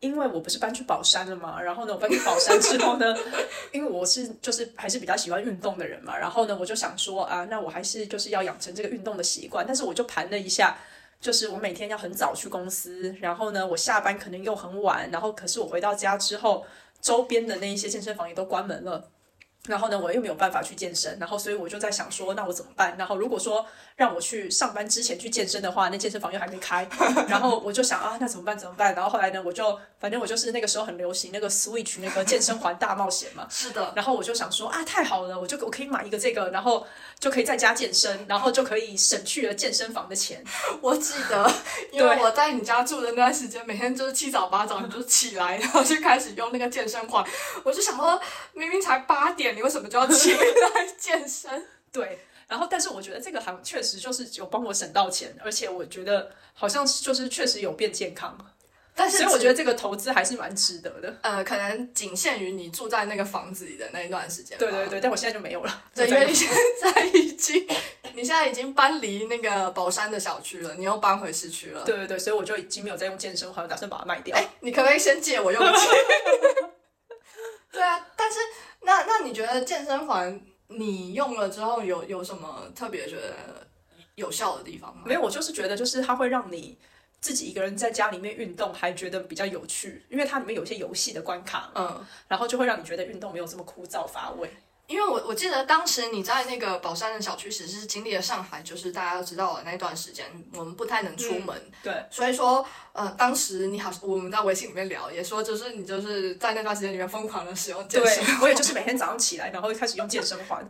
[0.00, 3.16] 因为我不是搬去宝山了嘛，然后呢，我搬去宝山之后呢，
[3.72, 10.78] 因为我是就是还是比较喜欢运动的人嘛，然后呢，我就想说啊，那我还是就是要养成这个运动的习惯，但是我就盘了一下，
[11.20, 16.64] 就是我每天要很早去公司，然后呢，我下班可能又很晚，然后可是我回到家之后，
[17.00, 19.10] 周边的那一些健身房也都关门了。
[19.68, 22.96] 然后呢，我又没有办法去健身，然后所以我就在想说，那我怎么办？
[22.98, 23.64] 然后如果说
[23.96, 26.88] 让我去上班之前去健身的话，那健身房又还没开，
[27.28, 28.58] 然后我就想啊，那怎么办？
[28.58, 28.94] 怎么办？
[28.94, 33.92] 然后后来呢，我就反正我就是那个时候很流行那个 Switch 那个健身环大冒险嘛，是的。
[33.94, 36.86] 然后我就想说啊，太好了，我就我可以买一个这个，然后
[37.20, 40.42] 就可以在家健身，然后就可以省去了健身房的钱。
[40.80, 41.52] 我记得，
[41.92, 47.22] 因为我在你家住的那段时间，每天就是七早八早你就起来，然后就开始用那个健身环，
[47.64, 48.18] 我就想说，
[48.54, 49.57] 明明才八点。
[49.58, 51.66] 你为什么就要起 来健身？
[51.92, 58.38] 对，然后但是我觉得这个好像确实就是有帮我省到钱，而且我觉得好像就是确实有变健康。
[58.94, 61.16] 但是所以我觉得这个投资还是蛮值得的。
[61.22, 64.58] 呃，可能仅限于你住在那个房子里的那一段时间。
[64.58, 65.82] 对对对，但我现在就没有了。
[65.94, 66.48] 对，因为你现
[66.82, 67.64] 在已经，
[68.14, 71.84] 你现在已经搬离那个宝山的小区了，你又搬回市区了。
[71.84, 74.36] 对对对，所以我就已经没有在用健身环，打算把它卖掉。
[74.36, 75.62] 哎，你可不可以先借我用？
[77.72, 78.38] 对啊，但是。
[78.80, 83.34] 那那你觉得健身房你用了之后有有什么特别觉得
[84.14, 85.02] 有效的地方吗？
[85.04, 86.78] 没有，我就是觉得就是它会让你
[87.20, 94.48] 自己一个人在家里面运动还觉得比较有趣，因为它里面有一些游戏的关卡，嗯，然后就会让你觉得运动没有这么枯燥乏味。
[94.88, 100.24] 因为我我记得当时你在那个宝山的小区，其实是经历了上海，就是大家都知道的那段时间，
[100.54, 101.54] 我们不太能出门。
[101.54, 110.66] 嗯、对，所以说，呃，当时你好，我们在微信里面聊，也说就是你就是在那段时间里面疯狂的使用健身我也就是每天早上起来，然后开始用健身环。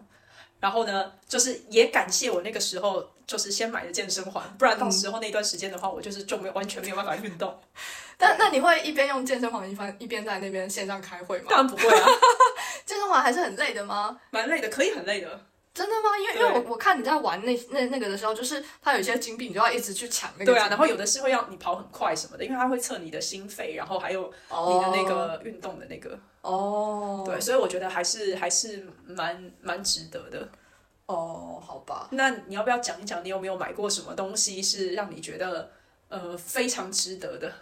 [0.61, 7.59] 然后呢，就是也感谢我那个时候就是先买的健身环，不然到时候那段时间的话，我就是就没有完全没有办法运动。
[8.19, 11.47] 但那你会一边用健身环一边一边在那边线上开会吗？
[11.49, 12.07] 当然不会啊，
[12.85, 14.19] 健身环还是很累的吗？
[14.31, 15.41] 蛮累的，可以很累的。
[15.79, 16.19] 真的吗？
[16.19, 20.47] 因为因为我我看你在玩那那那个的时候，就是它有一些金币，你就要一直去抢那个。
[20.47, 26.19] 对啊，然后有的是会让你跑很快什么的，因为它会测你的心肺，然后还有你的那个运动的那个。
[26.41, 27.23] 哦。
[27.25, 30.49] 对，所以我觉得还是还是蛮蛮值得的。
[31.07, 32.09] 哦，好吧。
[32.11, 35.71] 那你要不要讲一讲，你有没有买过什么东西是让你觉得
[36.09, 37.53] 呃非常值得的？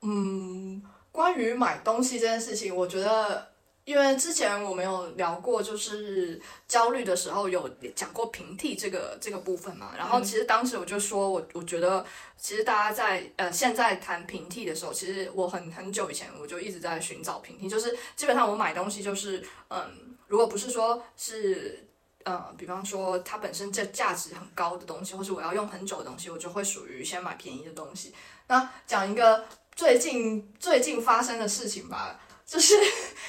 [0.00, 3.47] 嗯，关于买东西这件事情，我觉得，
[3.88, 9.94] 因为之前我们有聊过，就是焦虑的时候有讲过平替这个这个部分嘛。
[9.96, 12.04] 然后其实当时我就说我我觉得，
[12.36, 19.80] 其实大家在呃现在谈平替的时候，其实我很很久以前我就一直在寻找平替，就是基本上我买东西就是嗯，
[20.26, 21.88] 如果不是说是
[22.24, 28.12] 呃，比方说它本身这价值很高的东西，或是我要用很久的东西，我就会属于先买便宜的东西。
[28.48, 29.46] 那讲一个。
[29.78, 32.74] 最近最近发生的事情吧，就是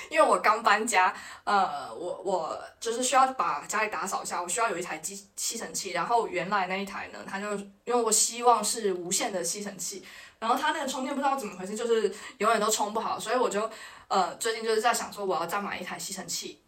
[0.09, 7.53] 因为我刚搬家，呃，我我就是需要把家里打扫一下，我需要有一台机吸尘器，然后原来那一台呢，它就
[7.85, 10.03] 因为我希望是无线的吸尘器，
[10.39, 13.69] 然后它那个充电不知道怎么回事，就是永远都充不好，所以我就
[14.07, 16.63] 呃最近就是在想说我要再买一台吸尘器。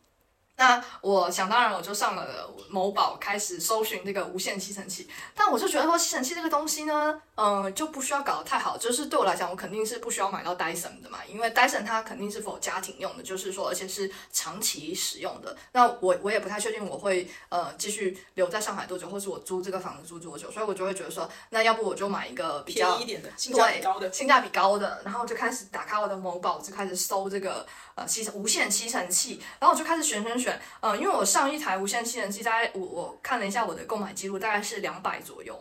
[0.62, 5.10] 那我想当然，我就上了某宝开始搜寻这个无线吸尘器。
[5.34, 8.78] 但我就觉得说，吸尘器这个东西呢，嗯、呃，就不需要搞得太好。
[8.78, 15.58] 就是对我来讲，我肯定是不需要买到 Dyson 的嘛，因为 Dyson 它肯定是 for 家庭用的，就是说，而且是长期使用的。
[15.72, 27.66] 那我我也不太确定我会呃继续留在上海多久，或是我租这个房子租多久，所以我就会觉得说，那要不我就买一个比较便宜一点的，性价比高的，性价比高的，然后就开始打开我的某宝，就开始搜这个。
[27.96, 35.58] 呃，吸尘无线吸尘器，然后我就开始选选选，呃，因为我上一台无线吸尘器，大概我我看了一下我的购买记录，大概是两百左右。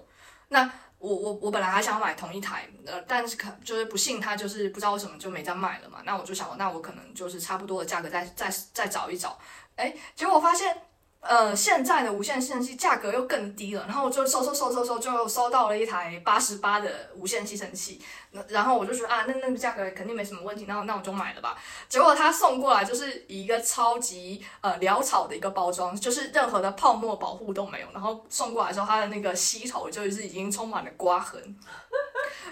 [0.48, 6.00] 那我我我本来还想买同一台，呃，但是可就是不幸它就是不知道为什么就没再卖了嘛。
[6.04, 9.38] 那我就想，那我可能就是差不多的价格再再再找一找，
[9.76, 10.76] 哎，结果我发现。
[11.20, 18.00] 呃，现在的无线吸尘器价格又更低了，然后我就搜搜搜搜搜，就搜到了一台八十八的无线吸尘器，
[18.48, 21.58] 然后我就觉得啊，那那个价格肯定没什么问题，那那我就买了吧。
[21.90, 31.54] 结果他送过来就是一个超级呃潦草的一个包装，就是任何的泡沫保护都没有，然后送过来的时候，它的那个吸头就是已经充满了刮痕。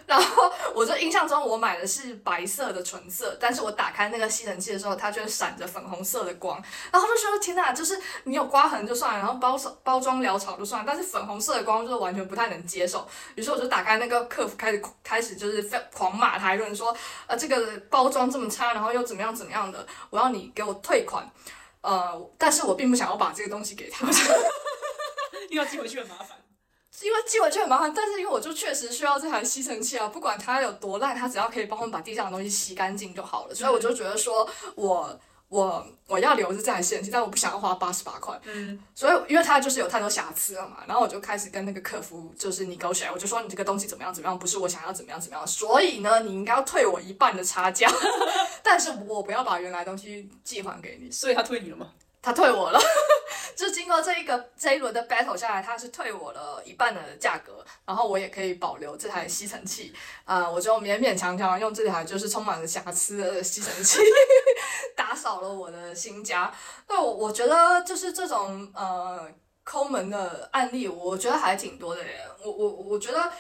[0.06, 6.62] 然后我就印象中我买的是白色的纯色，但是我打开那个吸尘器的时候，它却闪着粉红色的光，
[6.92, 13.06] 然后就说天哪，就是你有刮痕就算了，然后包包装潦草就算了，但是粉红色的光就是完全不太能接受。
[13.34, 15.62] 于是我就打开那个客服，开始开始就是
[15.92, 21.28] 狂骂他一顿，说呃这个包装这么差，然后又怎么样怎么样的，我要你给我退款。
[21.80, 24.04] 呃，但是我并不想要把这个东西给他，
[25.48, 26.36] 因为要寄回去很麻烦。
[27.02, 33.54] 因为寄回去很麻烦，但是因为我就确实需要这台吸尘器啊，不管它有多烂，它只要可以帮我们把地上的东西吸干净就好了。
[33.54, 38.38] 所以我就觉得说我我我要留着这台吸尘器，但我不想要花八十八块。
[38.44, 47.90] 嗯，所以因为它就是有太多瑕疵了嘛，然后我就开始跟那个客服就是 negotiate，我就说你这个东西怎么样怎么样，不是我想要怎么样怎么样，所以呢，你应该要退我一半的差价，
[48.62, 51.11] 但是我不要把原来东西寄还给你。
[51.11, 51.92] 所以他退你了吗？
[52.20, 52.80] 他退我了。
[53.58, 59.92] 就经过这一个这一轮的 battle 下来，他是退我了一半的价格，然后我也可以保留这台吸尘器、
[60.26, 63.98] 呃，我就勉勉强强用这台就是充满了瑕疵的吸尘器
[64.94, 66.54] 打扫了我的新家。
[66.88, 69.28] 那我我觉得就是这种呃
[69.64, 72.24] 抠门的案例，我觉得还挺多的耶。
[72.44, 73.32] 我我我觉得。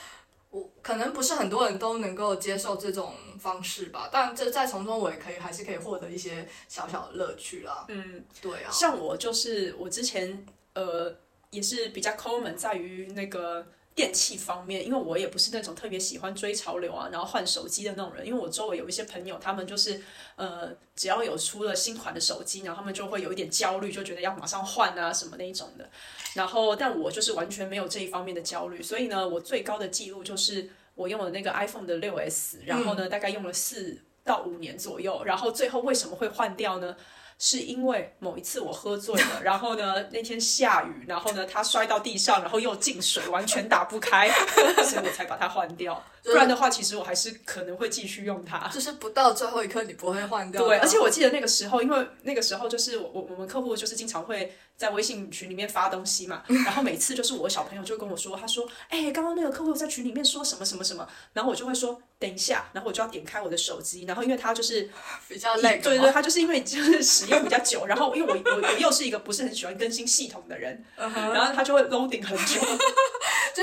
[0.50, 7.84] 我可能不是很多人都能够接受这种方式吧，但这在从中我也可以还是可以获得一些小小的乐趣啦。
[7.88, 8.70] 嗯，对啊。
[8.70, 11.14] 像我就是我之前呃
[11.50, 13.66] 也是比较抠门在于那个
[13.98, 18.24] 电器方面，因为我也不是那种特别喜欢追潮流啊，然后换手机的那种人。
[18.24, 20.00] 因为我周围有一些朋友，他们就是
[20.36, 25.90] 呃只要有出了新款的手机，然后他们就会有一点焦虑，就觉得要马上换啊什么那一种的。
[26.34, 36.96] 然后，但我就是完全没有这一方面的焦虑，所以呢，我最高的记录就是我用了那个 iPhone 的六 S，然后呢，大概用了四到五年左右，然后最后为什么会换掉呢？
[37.38, 44.28] 是因为某一次我喝醉了， 然后呢，那天下雨，然后呢，它摔到地上，然后又进水，完全打不开，
[44.84, 46.02] 所以我才把它换掉。
[46.32, 48.68] 不然的话，其实我还是可能会继续用它。
[48.68, 50.66] 就是不到最后一刻你不会换掉。
[50.66, 64.88] 对，而且我记得那个时候，因为那个时候就是我我我们客户就是经常会在微信群里面发东西嘛， 然后每次就是我小朋友就跟我说，他说，哎、欸，刚刚那个客户在群里面说什么什么什么，然后我就会说，等一下，然后我就要点开我的手机，然后因为他就是
[65.28, 71.32] 比较累，对对，他就是因为就是使用比较久，然后因为我我我又是一个不是很喜欢更新系统的人，uh.
[71.32, 72.60] 然后他就会 loading 很久。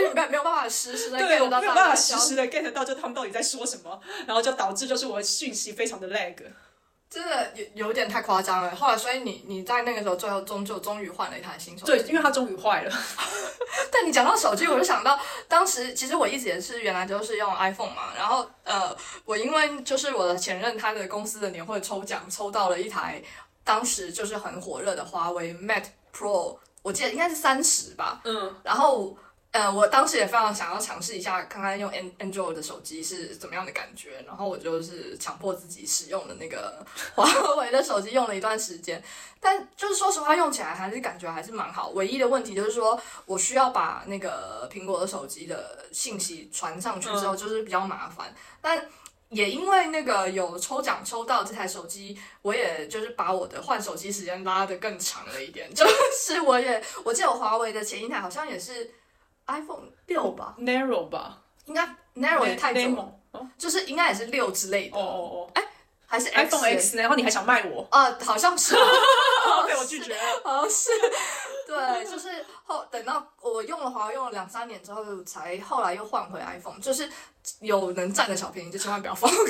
[0.01, 6.35] 就是没没有办法实时的 get 到，到，没有办法实时的 get 到，就他们到底在说什么，然后就导致就是我讯息非常的 lag，
[7.09, 8.75] 真的有有点太夸张了。
[8.75, 12.91] 后来，所以你你在那个时候最后终究终于换了一台新手机，对，因为它终于坏了。
[13.91, 15.17] 但你讲到手机，我就想到
[15.47, 23.21] 当时其实我一直也是原来就是用 iPhone 嘛，然后呃，我因为就是我的前任他的公司的年会抽奖抽到了一台
[23.63, 29.17] 当时就是很火热的华为 Mate Pro，我记得应该是三十吧，嗯，然后。
[29.55, 31.89] 呃，我当时也非常想要尝试一下，看看用
[32.19, 34.21] Android 的手机是怎么样的感觉。
[34.27, 36.85] 然后我就是强迫自己使用的那个
[37.15, 37.23] 华
[37.55, 39.01] 为的手机，用了一段时间。
[39.39, 41.87] 但就是说实话，用起来还是感觉还是蛮好。
[41.91, 48.35] 唯一的问题就是说我需要把那个苹果的手机的信息传上去之后，就是比较麻烦。
[48.59, 48.85] 但
[49.29, 55.71] 也因为那个有抽奖抽到这台手机，我也就是把我的换手机时间拉得更长了一点。
[55.73, 58.91] 就是我也我记得我华为的前一台好像也是。
[59.47, 62.95] iPhone 六吧，Narrow 吧，应该 Narrow 也太久
[63.31, 64.97] 了，就是应该也是六之类的。
[64.97, 65.63] 哦哦哦，哎，
[66.07, 67.87] 还是 iPhone X，然后你还想卖我？
[67.91, 68.75] 啊，好像是，
[69.67, 70.23] 被我拒绝了。
[70.43, 70.89] 好像是，
[71.67, 76.79] 对，就是后等到我用了华为用了两三年之后，才后来又换回 iPhone。
[76.79, 77.09] 就是
[77.59, 79.45] 有能占的小便宜，就千万不要放过。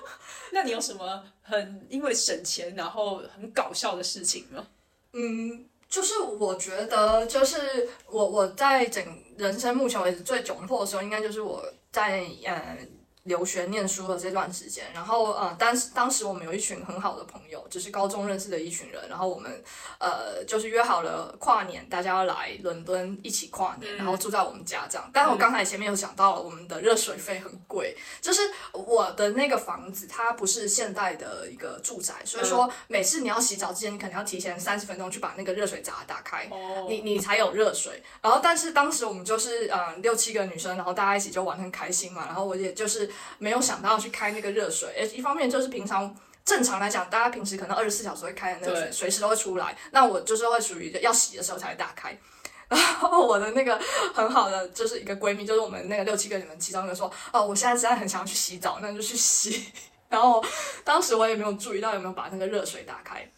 [0.52, 4.66] 那你有什么很因为省钱然后很搞笑的事情吗？
[5.12, 5.68] 嗯。
[5.88, 9.04] 就是我觉得，就是我我在整
[9.36, 12.95] 人生目前为止最窘迫的时候，应该就是我在嗯。
[13.26, 19.62] 留学念书的这段时间，然后呃，当时当时我们有一群很好的朋友，就是高中认识的一群人，然后我们
[19.98, 25.10] 呃就是约好了跨年，大家要来伦敦一起跨年，然后住在我们家这样。
[25.12, 36.48] 但是我刚才前面有讲到了，我们的热水费很贵，就是我的那个房子它不是现代的一个住宅，所以说每次你要洗澡之前，你肯定要提前三十分钟去把那个热水闸打开，
[36.88, 38.02] 你你才有热水。
[38.22, 43.10] 然后但是当时我们就是呃六七个女生，然后大家一起就玩很开心嘛，然后我也就是。
[43.38, 46.14] 没有想到要去开那个热水，诶，一方面就是平常
[46.44, 49.76] 正常来讲，大家平时可能二十四小时会开的那个水，随时都会出来。
[49.90, 52.16] 那我就是会属于要洗的时候才会打开。
[52.68, 53.80] 然后我的那个
[54.12, 59.66] 很好的就是一个闺蜜，就是我们那个六七个人其中一个说，哦，我现在实在很想要去洗澡，那就去洗。
[60.10, 60.44] 然后
[60.84, 63.28] 当时我也没有注意到有没有把那个热水打开。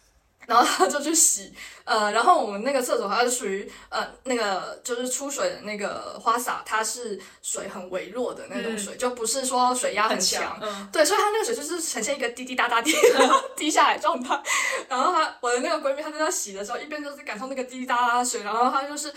[0.49, 12.91] 然后他就去洗，呃，然后我们那个厕所它是属于呃那个就是出水的那个花洒，它是水很微弱的那种水，嗯、就不是说水压很强，很强嗯、对，所以它那个水就是呈现一个滴滴答答滴
[13.55, 14.41] 滴下来状态。
[14.89, 19.13] 然后他我的那个闺蜜，她在那洗的时候，一边就是感受那个滴滴答答的水，然后她就是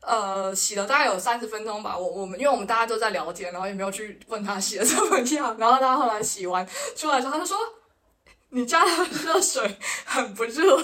[0.00, 1.98] 呃洗了大概有三十分钟吧。
[1.98, 5.56] 我我们因为我们大家都在聊天，然后也没有去问她洗的怎么样。
[5.58, 6.64] 然后她后来洗完
[6.94, 7.58] 出来之后，她就说。
[8.50, 8.90] 你家的
[9.24, 10.76] 热水很不热，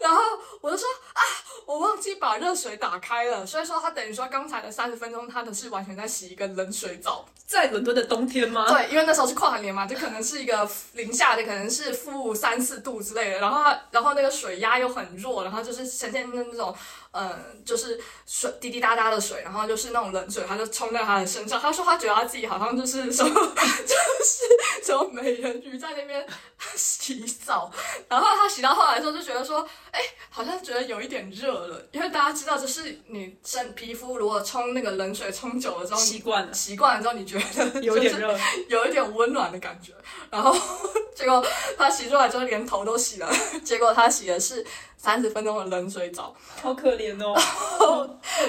[0.00, 0.22] 然后
[0.60, 1.20] 我就说啊，
[1.66, 8.66] 我忘记把热水打开了，所以说他等于说刚才的三十分钟，他的是完全在洗一个冷水澡，在伦敦的冬天吗？
[8.72, 16.74] 对，因为那时候是跨年嘛，就可能是一个零下的，可能是负三四度之类的，然后他然后那个水压又很弱，然后就是呈现那那种。
[17.12, 21.60] 嗯，就是水滴滴答答的水，然后就是那种冷水，他就冲在他的身上。
[21.60, 23.94] 他说他觉得他自己好像就是什么， 就
[24.24, 26.26] 是什么美人鱼在那边
[26.74, 27.70] 洗澡。
[28.08, 29.60] 然后他洗到后来的时候就觉得说，
[29.90, 30.00] 哎，
[30.30, 38.34] 好像觉得有一点热了，因为大家知道，就是你身皮肤如果冲那个冷水冲久了之后，习惯了，习惯了之后你觉得有点热，
[38.68, 39.92] 有一点温暖的感觉。
[40.30, 40.56] 然后
[41.14, 41.44] 结果
[41.76, 43.30] 他洗出来之后连头都洗了，
[43.62, 44.66] 结果他洗的是。
[45.02, 46.32] 三十分钟的冷水澡，
[46.62, 47.34] 好可怜哦。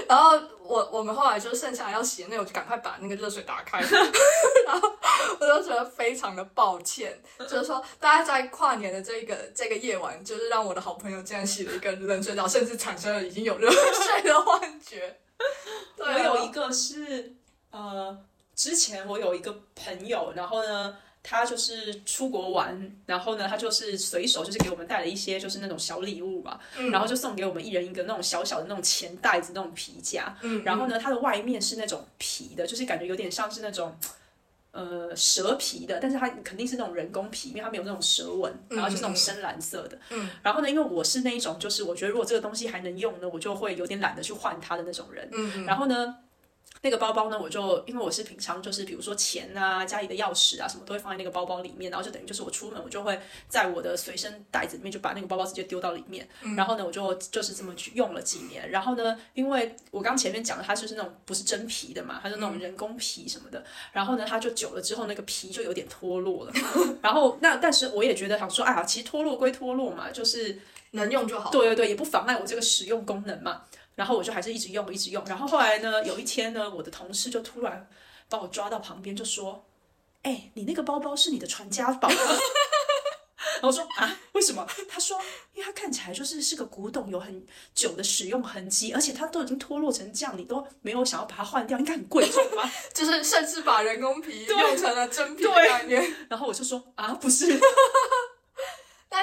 [0.08, 3.82] 然后我我们后来就剩下来要洗的那，我就赶快把那个热水打开。
[4.68, 4.94] 然后
[5.40, 15.18] 我就觉得非常的抱歉，就是说大家在跨年的这个这个夜晚，就是让我的好朋友竟然洗了一个冷水澡，甚至产生了已经有热水的幻觉。
[15.98, 17.34] 对，我有一个是
[17.72, 18.16] 呃，
[18.54, 20.96] 之前我有一个朋友，然后呢。
[21.26, 33.98] 他就是出国玩，然后呢，他就是随手就是给我们带了一些就是那种小礼物吧，嗯，然后就送给我们一人一个那种小小的那种钱袋子那种皮夹，嗯，然后呢，它的外面是那种皮的，就是感觉有点像是那种
[34.72, 46.18] 呃蛇皮的，但是它肯定是那种人工皮，因为它没有那种蛇纹，然后就是那种深蓝色的，嗯，然后呢，因为我是那一种就是我觉得如果这个东西还能用呢，我就会有点懒得去换它的那种人，嗯，然后呢。
[46.84, 53.18] 那个包包呢，我就因为我是平常就是比如说钱啊、家里的钥匙啊什么都会放在那个包包里面，然后就等于就是我出门我就会
[53.48, 63.64] 在我的随身袋子里面就把那个包包直接丢到里面，嗯、然后呢我就就是这么去用了几年，然后呢，因为我刚前面讲的它就是那种不是真皮的嘛，它是那种人工皮什么的，嗯、
[63.94, 66.52] 然后呢它就久了之后那个皮就有点脱落了，
[67.02, 70.60] 然后那但是我也觉得想说，哎呀，其实脱落归脱落嘛，就是
[70.92, 73.62] 能用就好，对对对，也不妨碍我这个使用功能嘛。
[73.96, 75.24] 然后我就还是一直用，一直用。
[75.26, 77.88] 然后后来呢，有一天呢，我的同事就突然
[78.30, 79.66] 把我抓到旁边，就说
[80.24, 82.10] ：“哎，你那个包包是你的传家宝。”
[83.62, 85.18] 然后我说：“啊，为什么？”他说
[85.54, 92.70] ：“因为它看起来就是是个古董，有很久的使用痕迹，而且它都已经脱落成这样，你都没有想要把它换掉，应该很贵重吧？
[92.94, 97.46] 就是甚至把人工皮用成了真皮的概念。”然后我就说：“啊，不是。”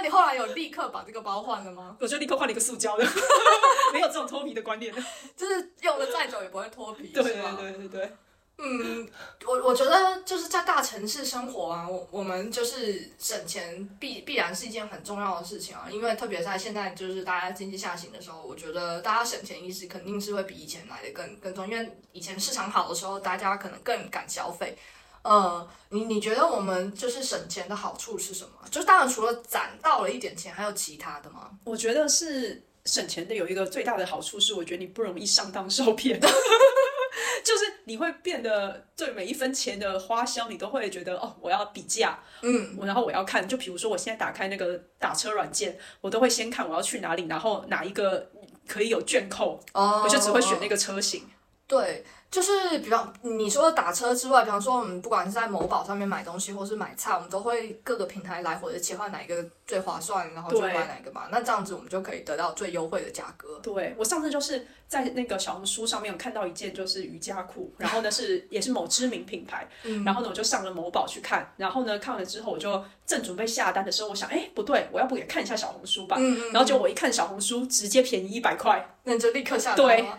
[0.01, 1.95] 那你后来有立刻把这个包换了吗？
[2.01, 3.05] 我就立刻换了一个塑胶的，
[3.93, 4.91] 没有这种脱皮的观念，
[5.37, 8.13] 就是用的再久也不会脱皮，对对对对对。
[8.57, 9.07] 嗯，
[9.47, 24.75] 我我觉得就是在大城市生活啊，我我们就是省钱必必然是一件很重要的事情啊，因为特别在现在就是大家经济下行的时候，我觉得大家省钱意识肯定是会比以前来的更更重，因为以前市场好的时候，大家可能更敢消费。
[25.23, 28.51] 呃，你你觉得我们就是省钱的好处是什么？
[28.71, 31.51] 就当然除了攒到了一点钱，还有其他的吗？
[31.64, 36.18] 我觉得是省钱的有一个最大的好处是，我觉得你不容易上当受骗，
[37.45, 48.31] 就是你会变得对每一分钱的花销，你都会觉得哦，我要比价，嗯，然后我要看，就比如说我现在打开那个打车软件，我都会先看我要去哪里，然后哪一个
[48.66, 51.29] 可以有券扣，哦，我就只会选那个车型，
[51.66, 52.07] 对。
[52.31, 61.22] 就是比方你说打车之外，比方说我们不管是在某宝上面买东西，或是买菜，我们都会各个平台来回的切换哪一个最划算，然后就买哪一个嘛。
[61.33, 63.59] 那这样子我们就可以得到最优惠的价格。
[63.61, 69.68] 对，我上次就是在那个小红书上面有看到一件就是瑜伽裤，然后呢是也是某知名品牌，
[70.07, 76.16] 然后呢我就上了某宝去看，然后呢看了之后我就正准备下单的时候，我想哎不对，我要不也看一下小红书吧。
[76.53, 80.18] 然后就我一看小红书，直接便宜一百块，那你就立刻下单了。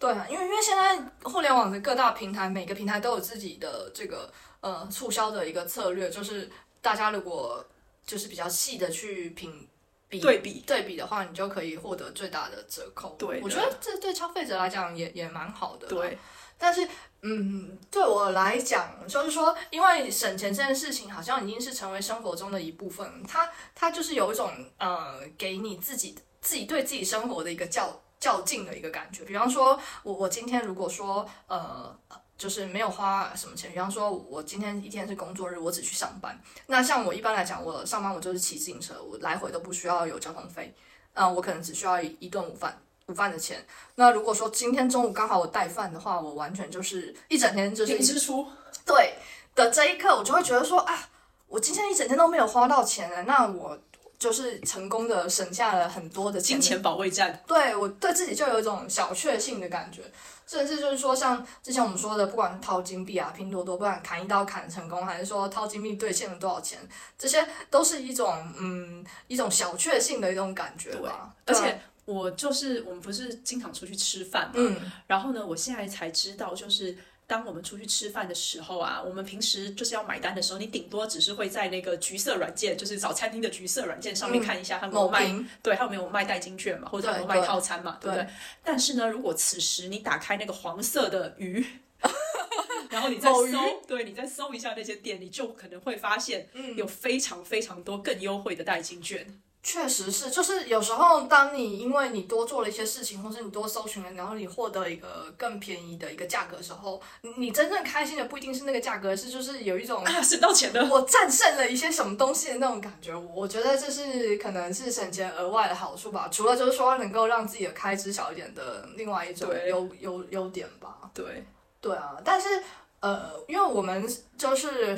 [0.00, 4.32] 对啊，因为因为现在互联网的各大平台，每个平台都有自己的这个
[4.62, 7.62] 呃促销的一个策略，就是大家如果
[8.06, 9.68] 就是比较细的去评
[10.08, 13.14] 比对比对比的话，你就可以获得最大的折扣。
[13.18, 15.86] 对，我觉得这对消费者来讲也也蛮好的。
[15.86, 16.16] 对，
[16.56, 16.88] 但是
[17.20, 28.00] 嗯，对我来讲，就是说，因为省钱这件事情好像已经是成为生活中的一部分，它它就是有一种呃，给你自己自己对自己生活的一个较。
[28.20, 31.98] 较劲的一个感觉，比方说，我我今天如果说，呃，
[32.36, 36.38] 就是没有花什么钱，比方说，我今天一天是工作日，我只去上班。
[36.66, 40.74] 那像我一般来讲，我上班我就是骑自行车，我来回都不需要有交通费，
[41.14, 43.66] 嗯、呃，我可能只需要一一顿午饭，午饭的钱。
[43.94, 48.46] 那如果说今天中午刚好我带饭的话，我完全就是一整天就是零支出。
[48.84, 49.14] 对
[49.54, 51.08] 的这一刻，我就会觉得说啊，
[51.46, 53.78] 我今天一整天都没有花到钱了，那我。
[54.20, 57.42] 就是成功的省下了很多的钱，金钱保卫战。
[57.46, 60.02] 对，我对自己就有一种小确幸的感觉，
[60.46, 66.78] 甚至就是说，像之前我们说的，不管是掏金币啊、拼多多，不管砍一刀砍成功，还是说掏金币兑现了多少钱，
[67.18, 71.34] 这些都是一种嗯一种小确幸的一种感觉吧。
[71.46, 76.94] 而且我就是我们不是经常出去吃饭嘛，嗯，然后呢，我现在才知道就是。
[77.30, 88.34] 当我们出去吃饭的时候啊，我们平时就是要买单的时候，你顶多只是会在那个橘色软件，就是找餐厅的橘色软件上面看一下他们有卖，嗯、对，他有没有卖代金券嘛，或者有没有卖套餐嘛，对，对，不对？
[88.64, 91.64] 但是呢，如果此时你打开那个黄色的鱼，
[92.90, 93.46] 然后你再搜，
[93.86, 99.24] 对，你再搜一下那些店，你就可能会发现有非常非常多更优惠的代金券。
[99.62, 106.98] 确实是，就是有时候，当你因为你多做了一些事情，或是你多搜寻了，然后你获得一个更便宜的一个价格的时候，
[107.36, 113.14] 你真正开心的不一定是那个价格，是就是有一种啊省到钱的，我战胜了一些什么东西的那种感觉。
[113.14, 121.10] 我觉得这是可能是省钱额外的好处吧，除了就是说能够让自己的开支小一点的另外一种优优优点吧。
[121.12, 121.44] 对，
[121.82, 122.62] 对啊，但是
[123.00, 124.08] 呃，因为我们
[124.38, 124.96] 就是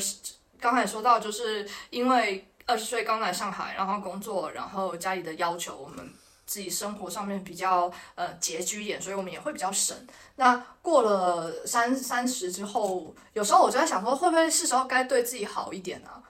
[0.61, 2.47] 刚才说到，就是因为。
[2.67, 6.13] 二十岁刚来上海，然后工作，然后家里的要求，我们
[6.47, 9.97] 自己生活上面比较呃拮据一点，所以我们也会比较省。
[10.37, 16.09] 那过了三三十之后，有时候我就在想说，会不会是时候该对自己好一点呢？
[16.09, 16.23] 啊？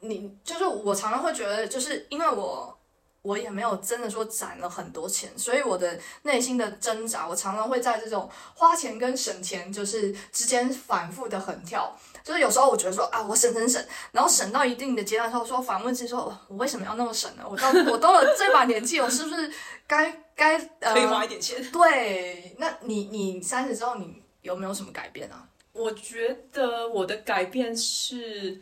[0.00, 2.78] 你就是我常常会觉得，就是因为我
[3.22, 11.94] 我也没有真的说攒了很多钱，所以我的内心的挣扎，我常常会在这种花钱跟省钱就是之间反复的横跳。
[12.22, 17.44] 就是有时候我觉得说啊，我省省省，然后省到一定的阶段之后，说反问自己说，我为什么要那么省呢？
[17.48, 19.50] 我到我到了这把年纪，我是不是
[19.86, 21.62] 该该呃可以花一点钱？
[21.70, 25.48] 对，那你你三十之后，你有没有什么改变啊？
[25.72, 28.60] 我觉得我的改变是，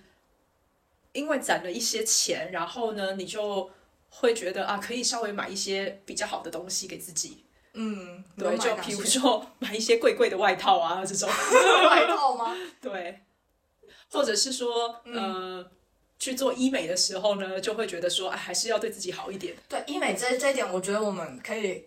[1.12, 3.70] 因为攒了一些钱，然后呢，你就
[4.10, 7.44] 会觉得啊，可以稍微买一些比较好的东西给自己。
[7.72, 11.28] 嗯，对，就比如说 买一些贵贵的外套啊，这种
[11.88, 12.54] 外套吗？
[12.80, 13.20] 对，
[14.12, 15.14] 或者是说，嗯、
[15.58, 15.70] 呃，
[16.18, 19.56] 去做医美的时候呢，就会觉得说，哎，还是要对自己好一点。
[19.68, 21.86] 对，医美这这一点，我觉得我们可以。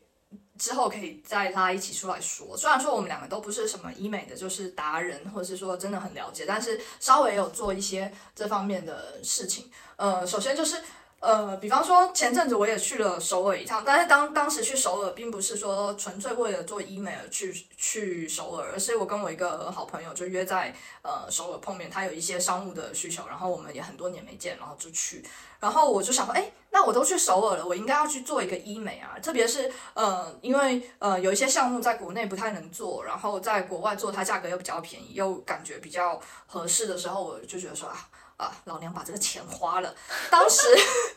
[0.57, 2.55] 之后可以再拉一起出来说。
[2.55, 9.71] 虽然说我们两个都不是什么医美的就是达人，或者是说真的很了解，但是稍微有做一些这方面的事情。
[9.95, 10.77] 呃，首先就是。
[11.21, 25.23] 呃，比方说前阵子我也去了首尔一趟，但是当当时去首尔，并不是说纯粹为了做医美而去去首尔，而是我跟我一个好朋友就约在呃首尔碰面，他有一些商务的需求，然后我们也很多年没见，然后就去，
[25.59, 38.09] 然后我就想说，哎，那我都去首尔了，我应该要去做一个医美啊，特别是呃，因为呃有一些项目在国内不太能做，然后在国外做它价格又比较便宜，又感觉比较合适的时候，我就觉得说啊。
[38.41, 39.95] 啊，老娘把这个钱花了。
[40.31, 40.65] 当时，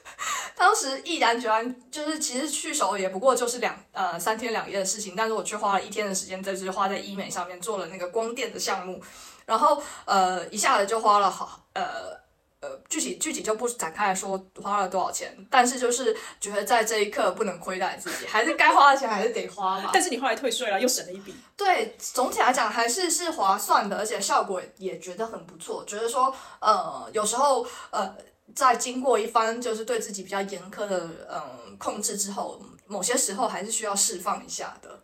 [0.55, 9.03] 当时毅然决然，就是其实去首尔也不过就是两呃三天两夜的事情，但是我却花了一天的时间在这花在医美上面做了那个光电的项目，
[9.47, 12.24] 然后呃一下子就花了好呃。
[12.65, 19.91] 呃，具体具体就不展开来说花了多少钱，但是就是觉得在这一刻不能亏待自己，还是该花的钱还是得花嘛。
[19.93, 21.35] 但是你后来退税了，又省了一笔。
[21.55, 25.85] 对，总体来讲还是是划算的，而且效果也觉得很不错。
[25.85, 28.17] 觉得说，呃，有时候呃，
[28.55, 34.99] 在经过一番就是对自己比较严苛的嗯、呃、控制之后，某些时候还是需要释放一下的。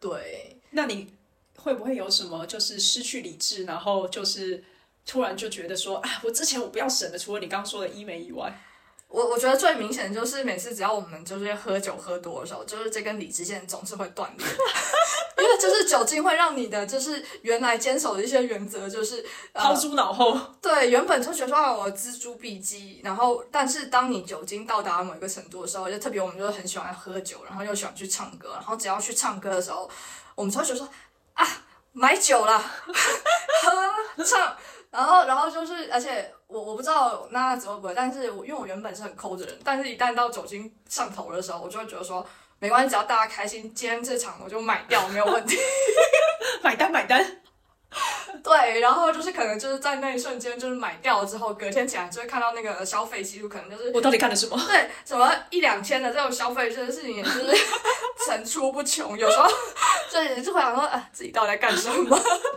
[0.00, 1.14] 对，那你
[1.58, 4.64] 会不会有什么就是失去理智，然后就是？
[5.06, 8.52] 突然就觉得说啊，我之前我不要省的，除了你刚刚说的医美以外，
[9.08, 14.44] 我我觉得最明显的就是每次只要我们就是喝酒喝多的时候，就是这根理智线总是会断裂，
[15.38, 20.36] 因为就是酒精会让你的就是原来坚守的一些原则就是抛诸脑后。
[20.60, 29.88] 对，原本就觉得说啊，我锱铢必较，然后但是当你酒精到达某一个程度的时候，就特别我们就是很喜欢喝酒，然后又喜欢去唱歌，然后只要去唱歌的时候，
[30.34, 30.88] 我们就会觉得说
[31.34, 31.46] 啊，
[31.92, 32.58] 买酒了，
[34.16, 34.53] 喝唱。
[34.94, 42.24] 然后，然后就是，而且我我不知道那怎么不会，但是我因为我原本是很抠的人，但是一旦到酒精上头的时候，我就会觉得说，
[42.60, 45.58] 没关系，只要大家开心，今天这场我就买掉，没有问题，
[46.62, 47.42] 买单买单。
[48.42, 54.56] 对，然后就是可能就是在那一瞬间就是买掉了之后，隔天起来就会看到那个消费记录，可能就是我到底干了什么？
[54.68, 57.52] 对，什么一两千的这种消费这个事情也是
[58.24, 59.48] 层出不穷，有时候
[60.08, 62.16] 就也是会想说，啊，自己到底在干什么？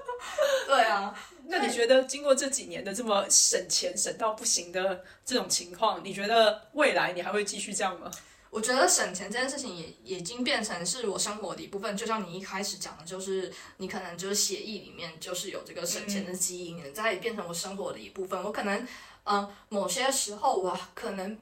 [0.68, 1.12] 对啊。
[1.50, 8.12] 那你觉得经过这几年的这么省钱省到不行的这种情况，你觉得未来你还会继续这样吗？
[8.50, 11.96] 我觉得省钱这件事情也也已经变成是我生活的一部分。
[11.96, 18.42] 就像你一开始讲的，就是你可能就是协议里面就是有这个省钱的基因，嗯、它也变成我生活的一部分。
[18.44, 18.78] 我可能
[19.24, 21.38] 嗯、呃，某些时候我可能。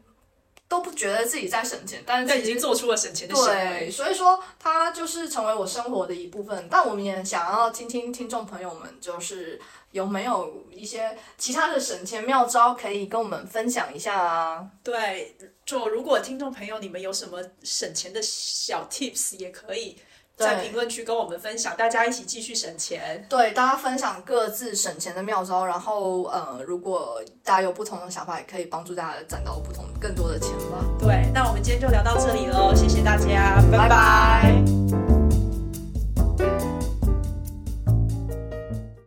[0.67, 3.79] 都不觉得自己在省钱，但是已经做出了省钱的行为。
[3.79, 6.67] 对，所以说它就是成为我生活的一部分。
[6.69, 9.61] 但我们也想要听听听众朋友们，就是
[9.91, 14.67] 有没有一些其他的省钱妙招可以跟我们分享一下啊？
[14.83, 19.97] 对，就如果听众朋友你们有什么省钱的小 tips，也可以。
[20.35, 23.25] 在评论区跟我们分享大家一起继续省钱。
[23.29, 30.83] 对大家分享各自省钱的妙招然后呃如果大家有不同的想法也可以帮助大家攒到不同更多的钱吧。
[30.99, 34.63] 对那我们今天就聊到这里喽谢谢大家拜拜。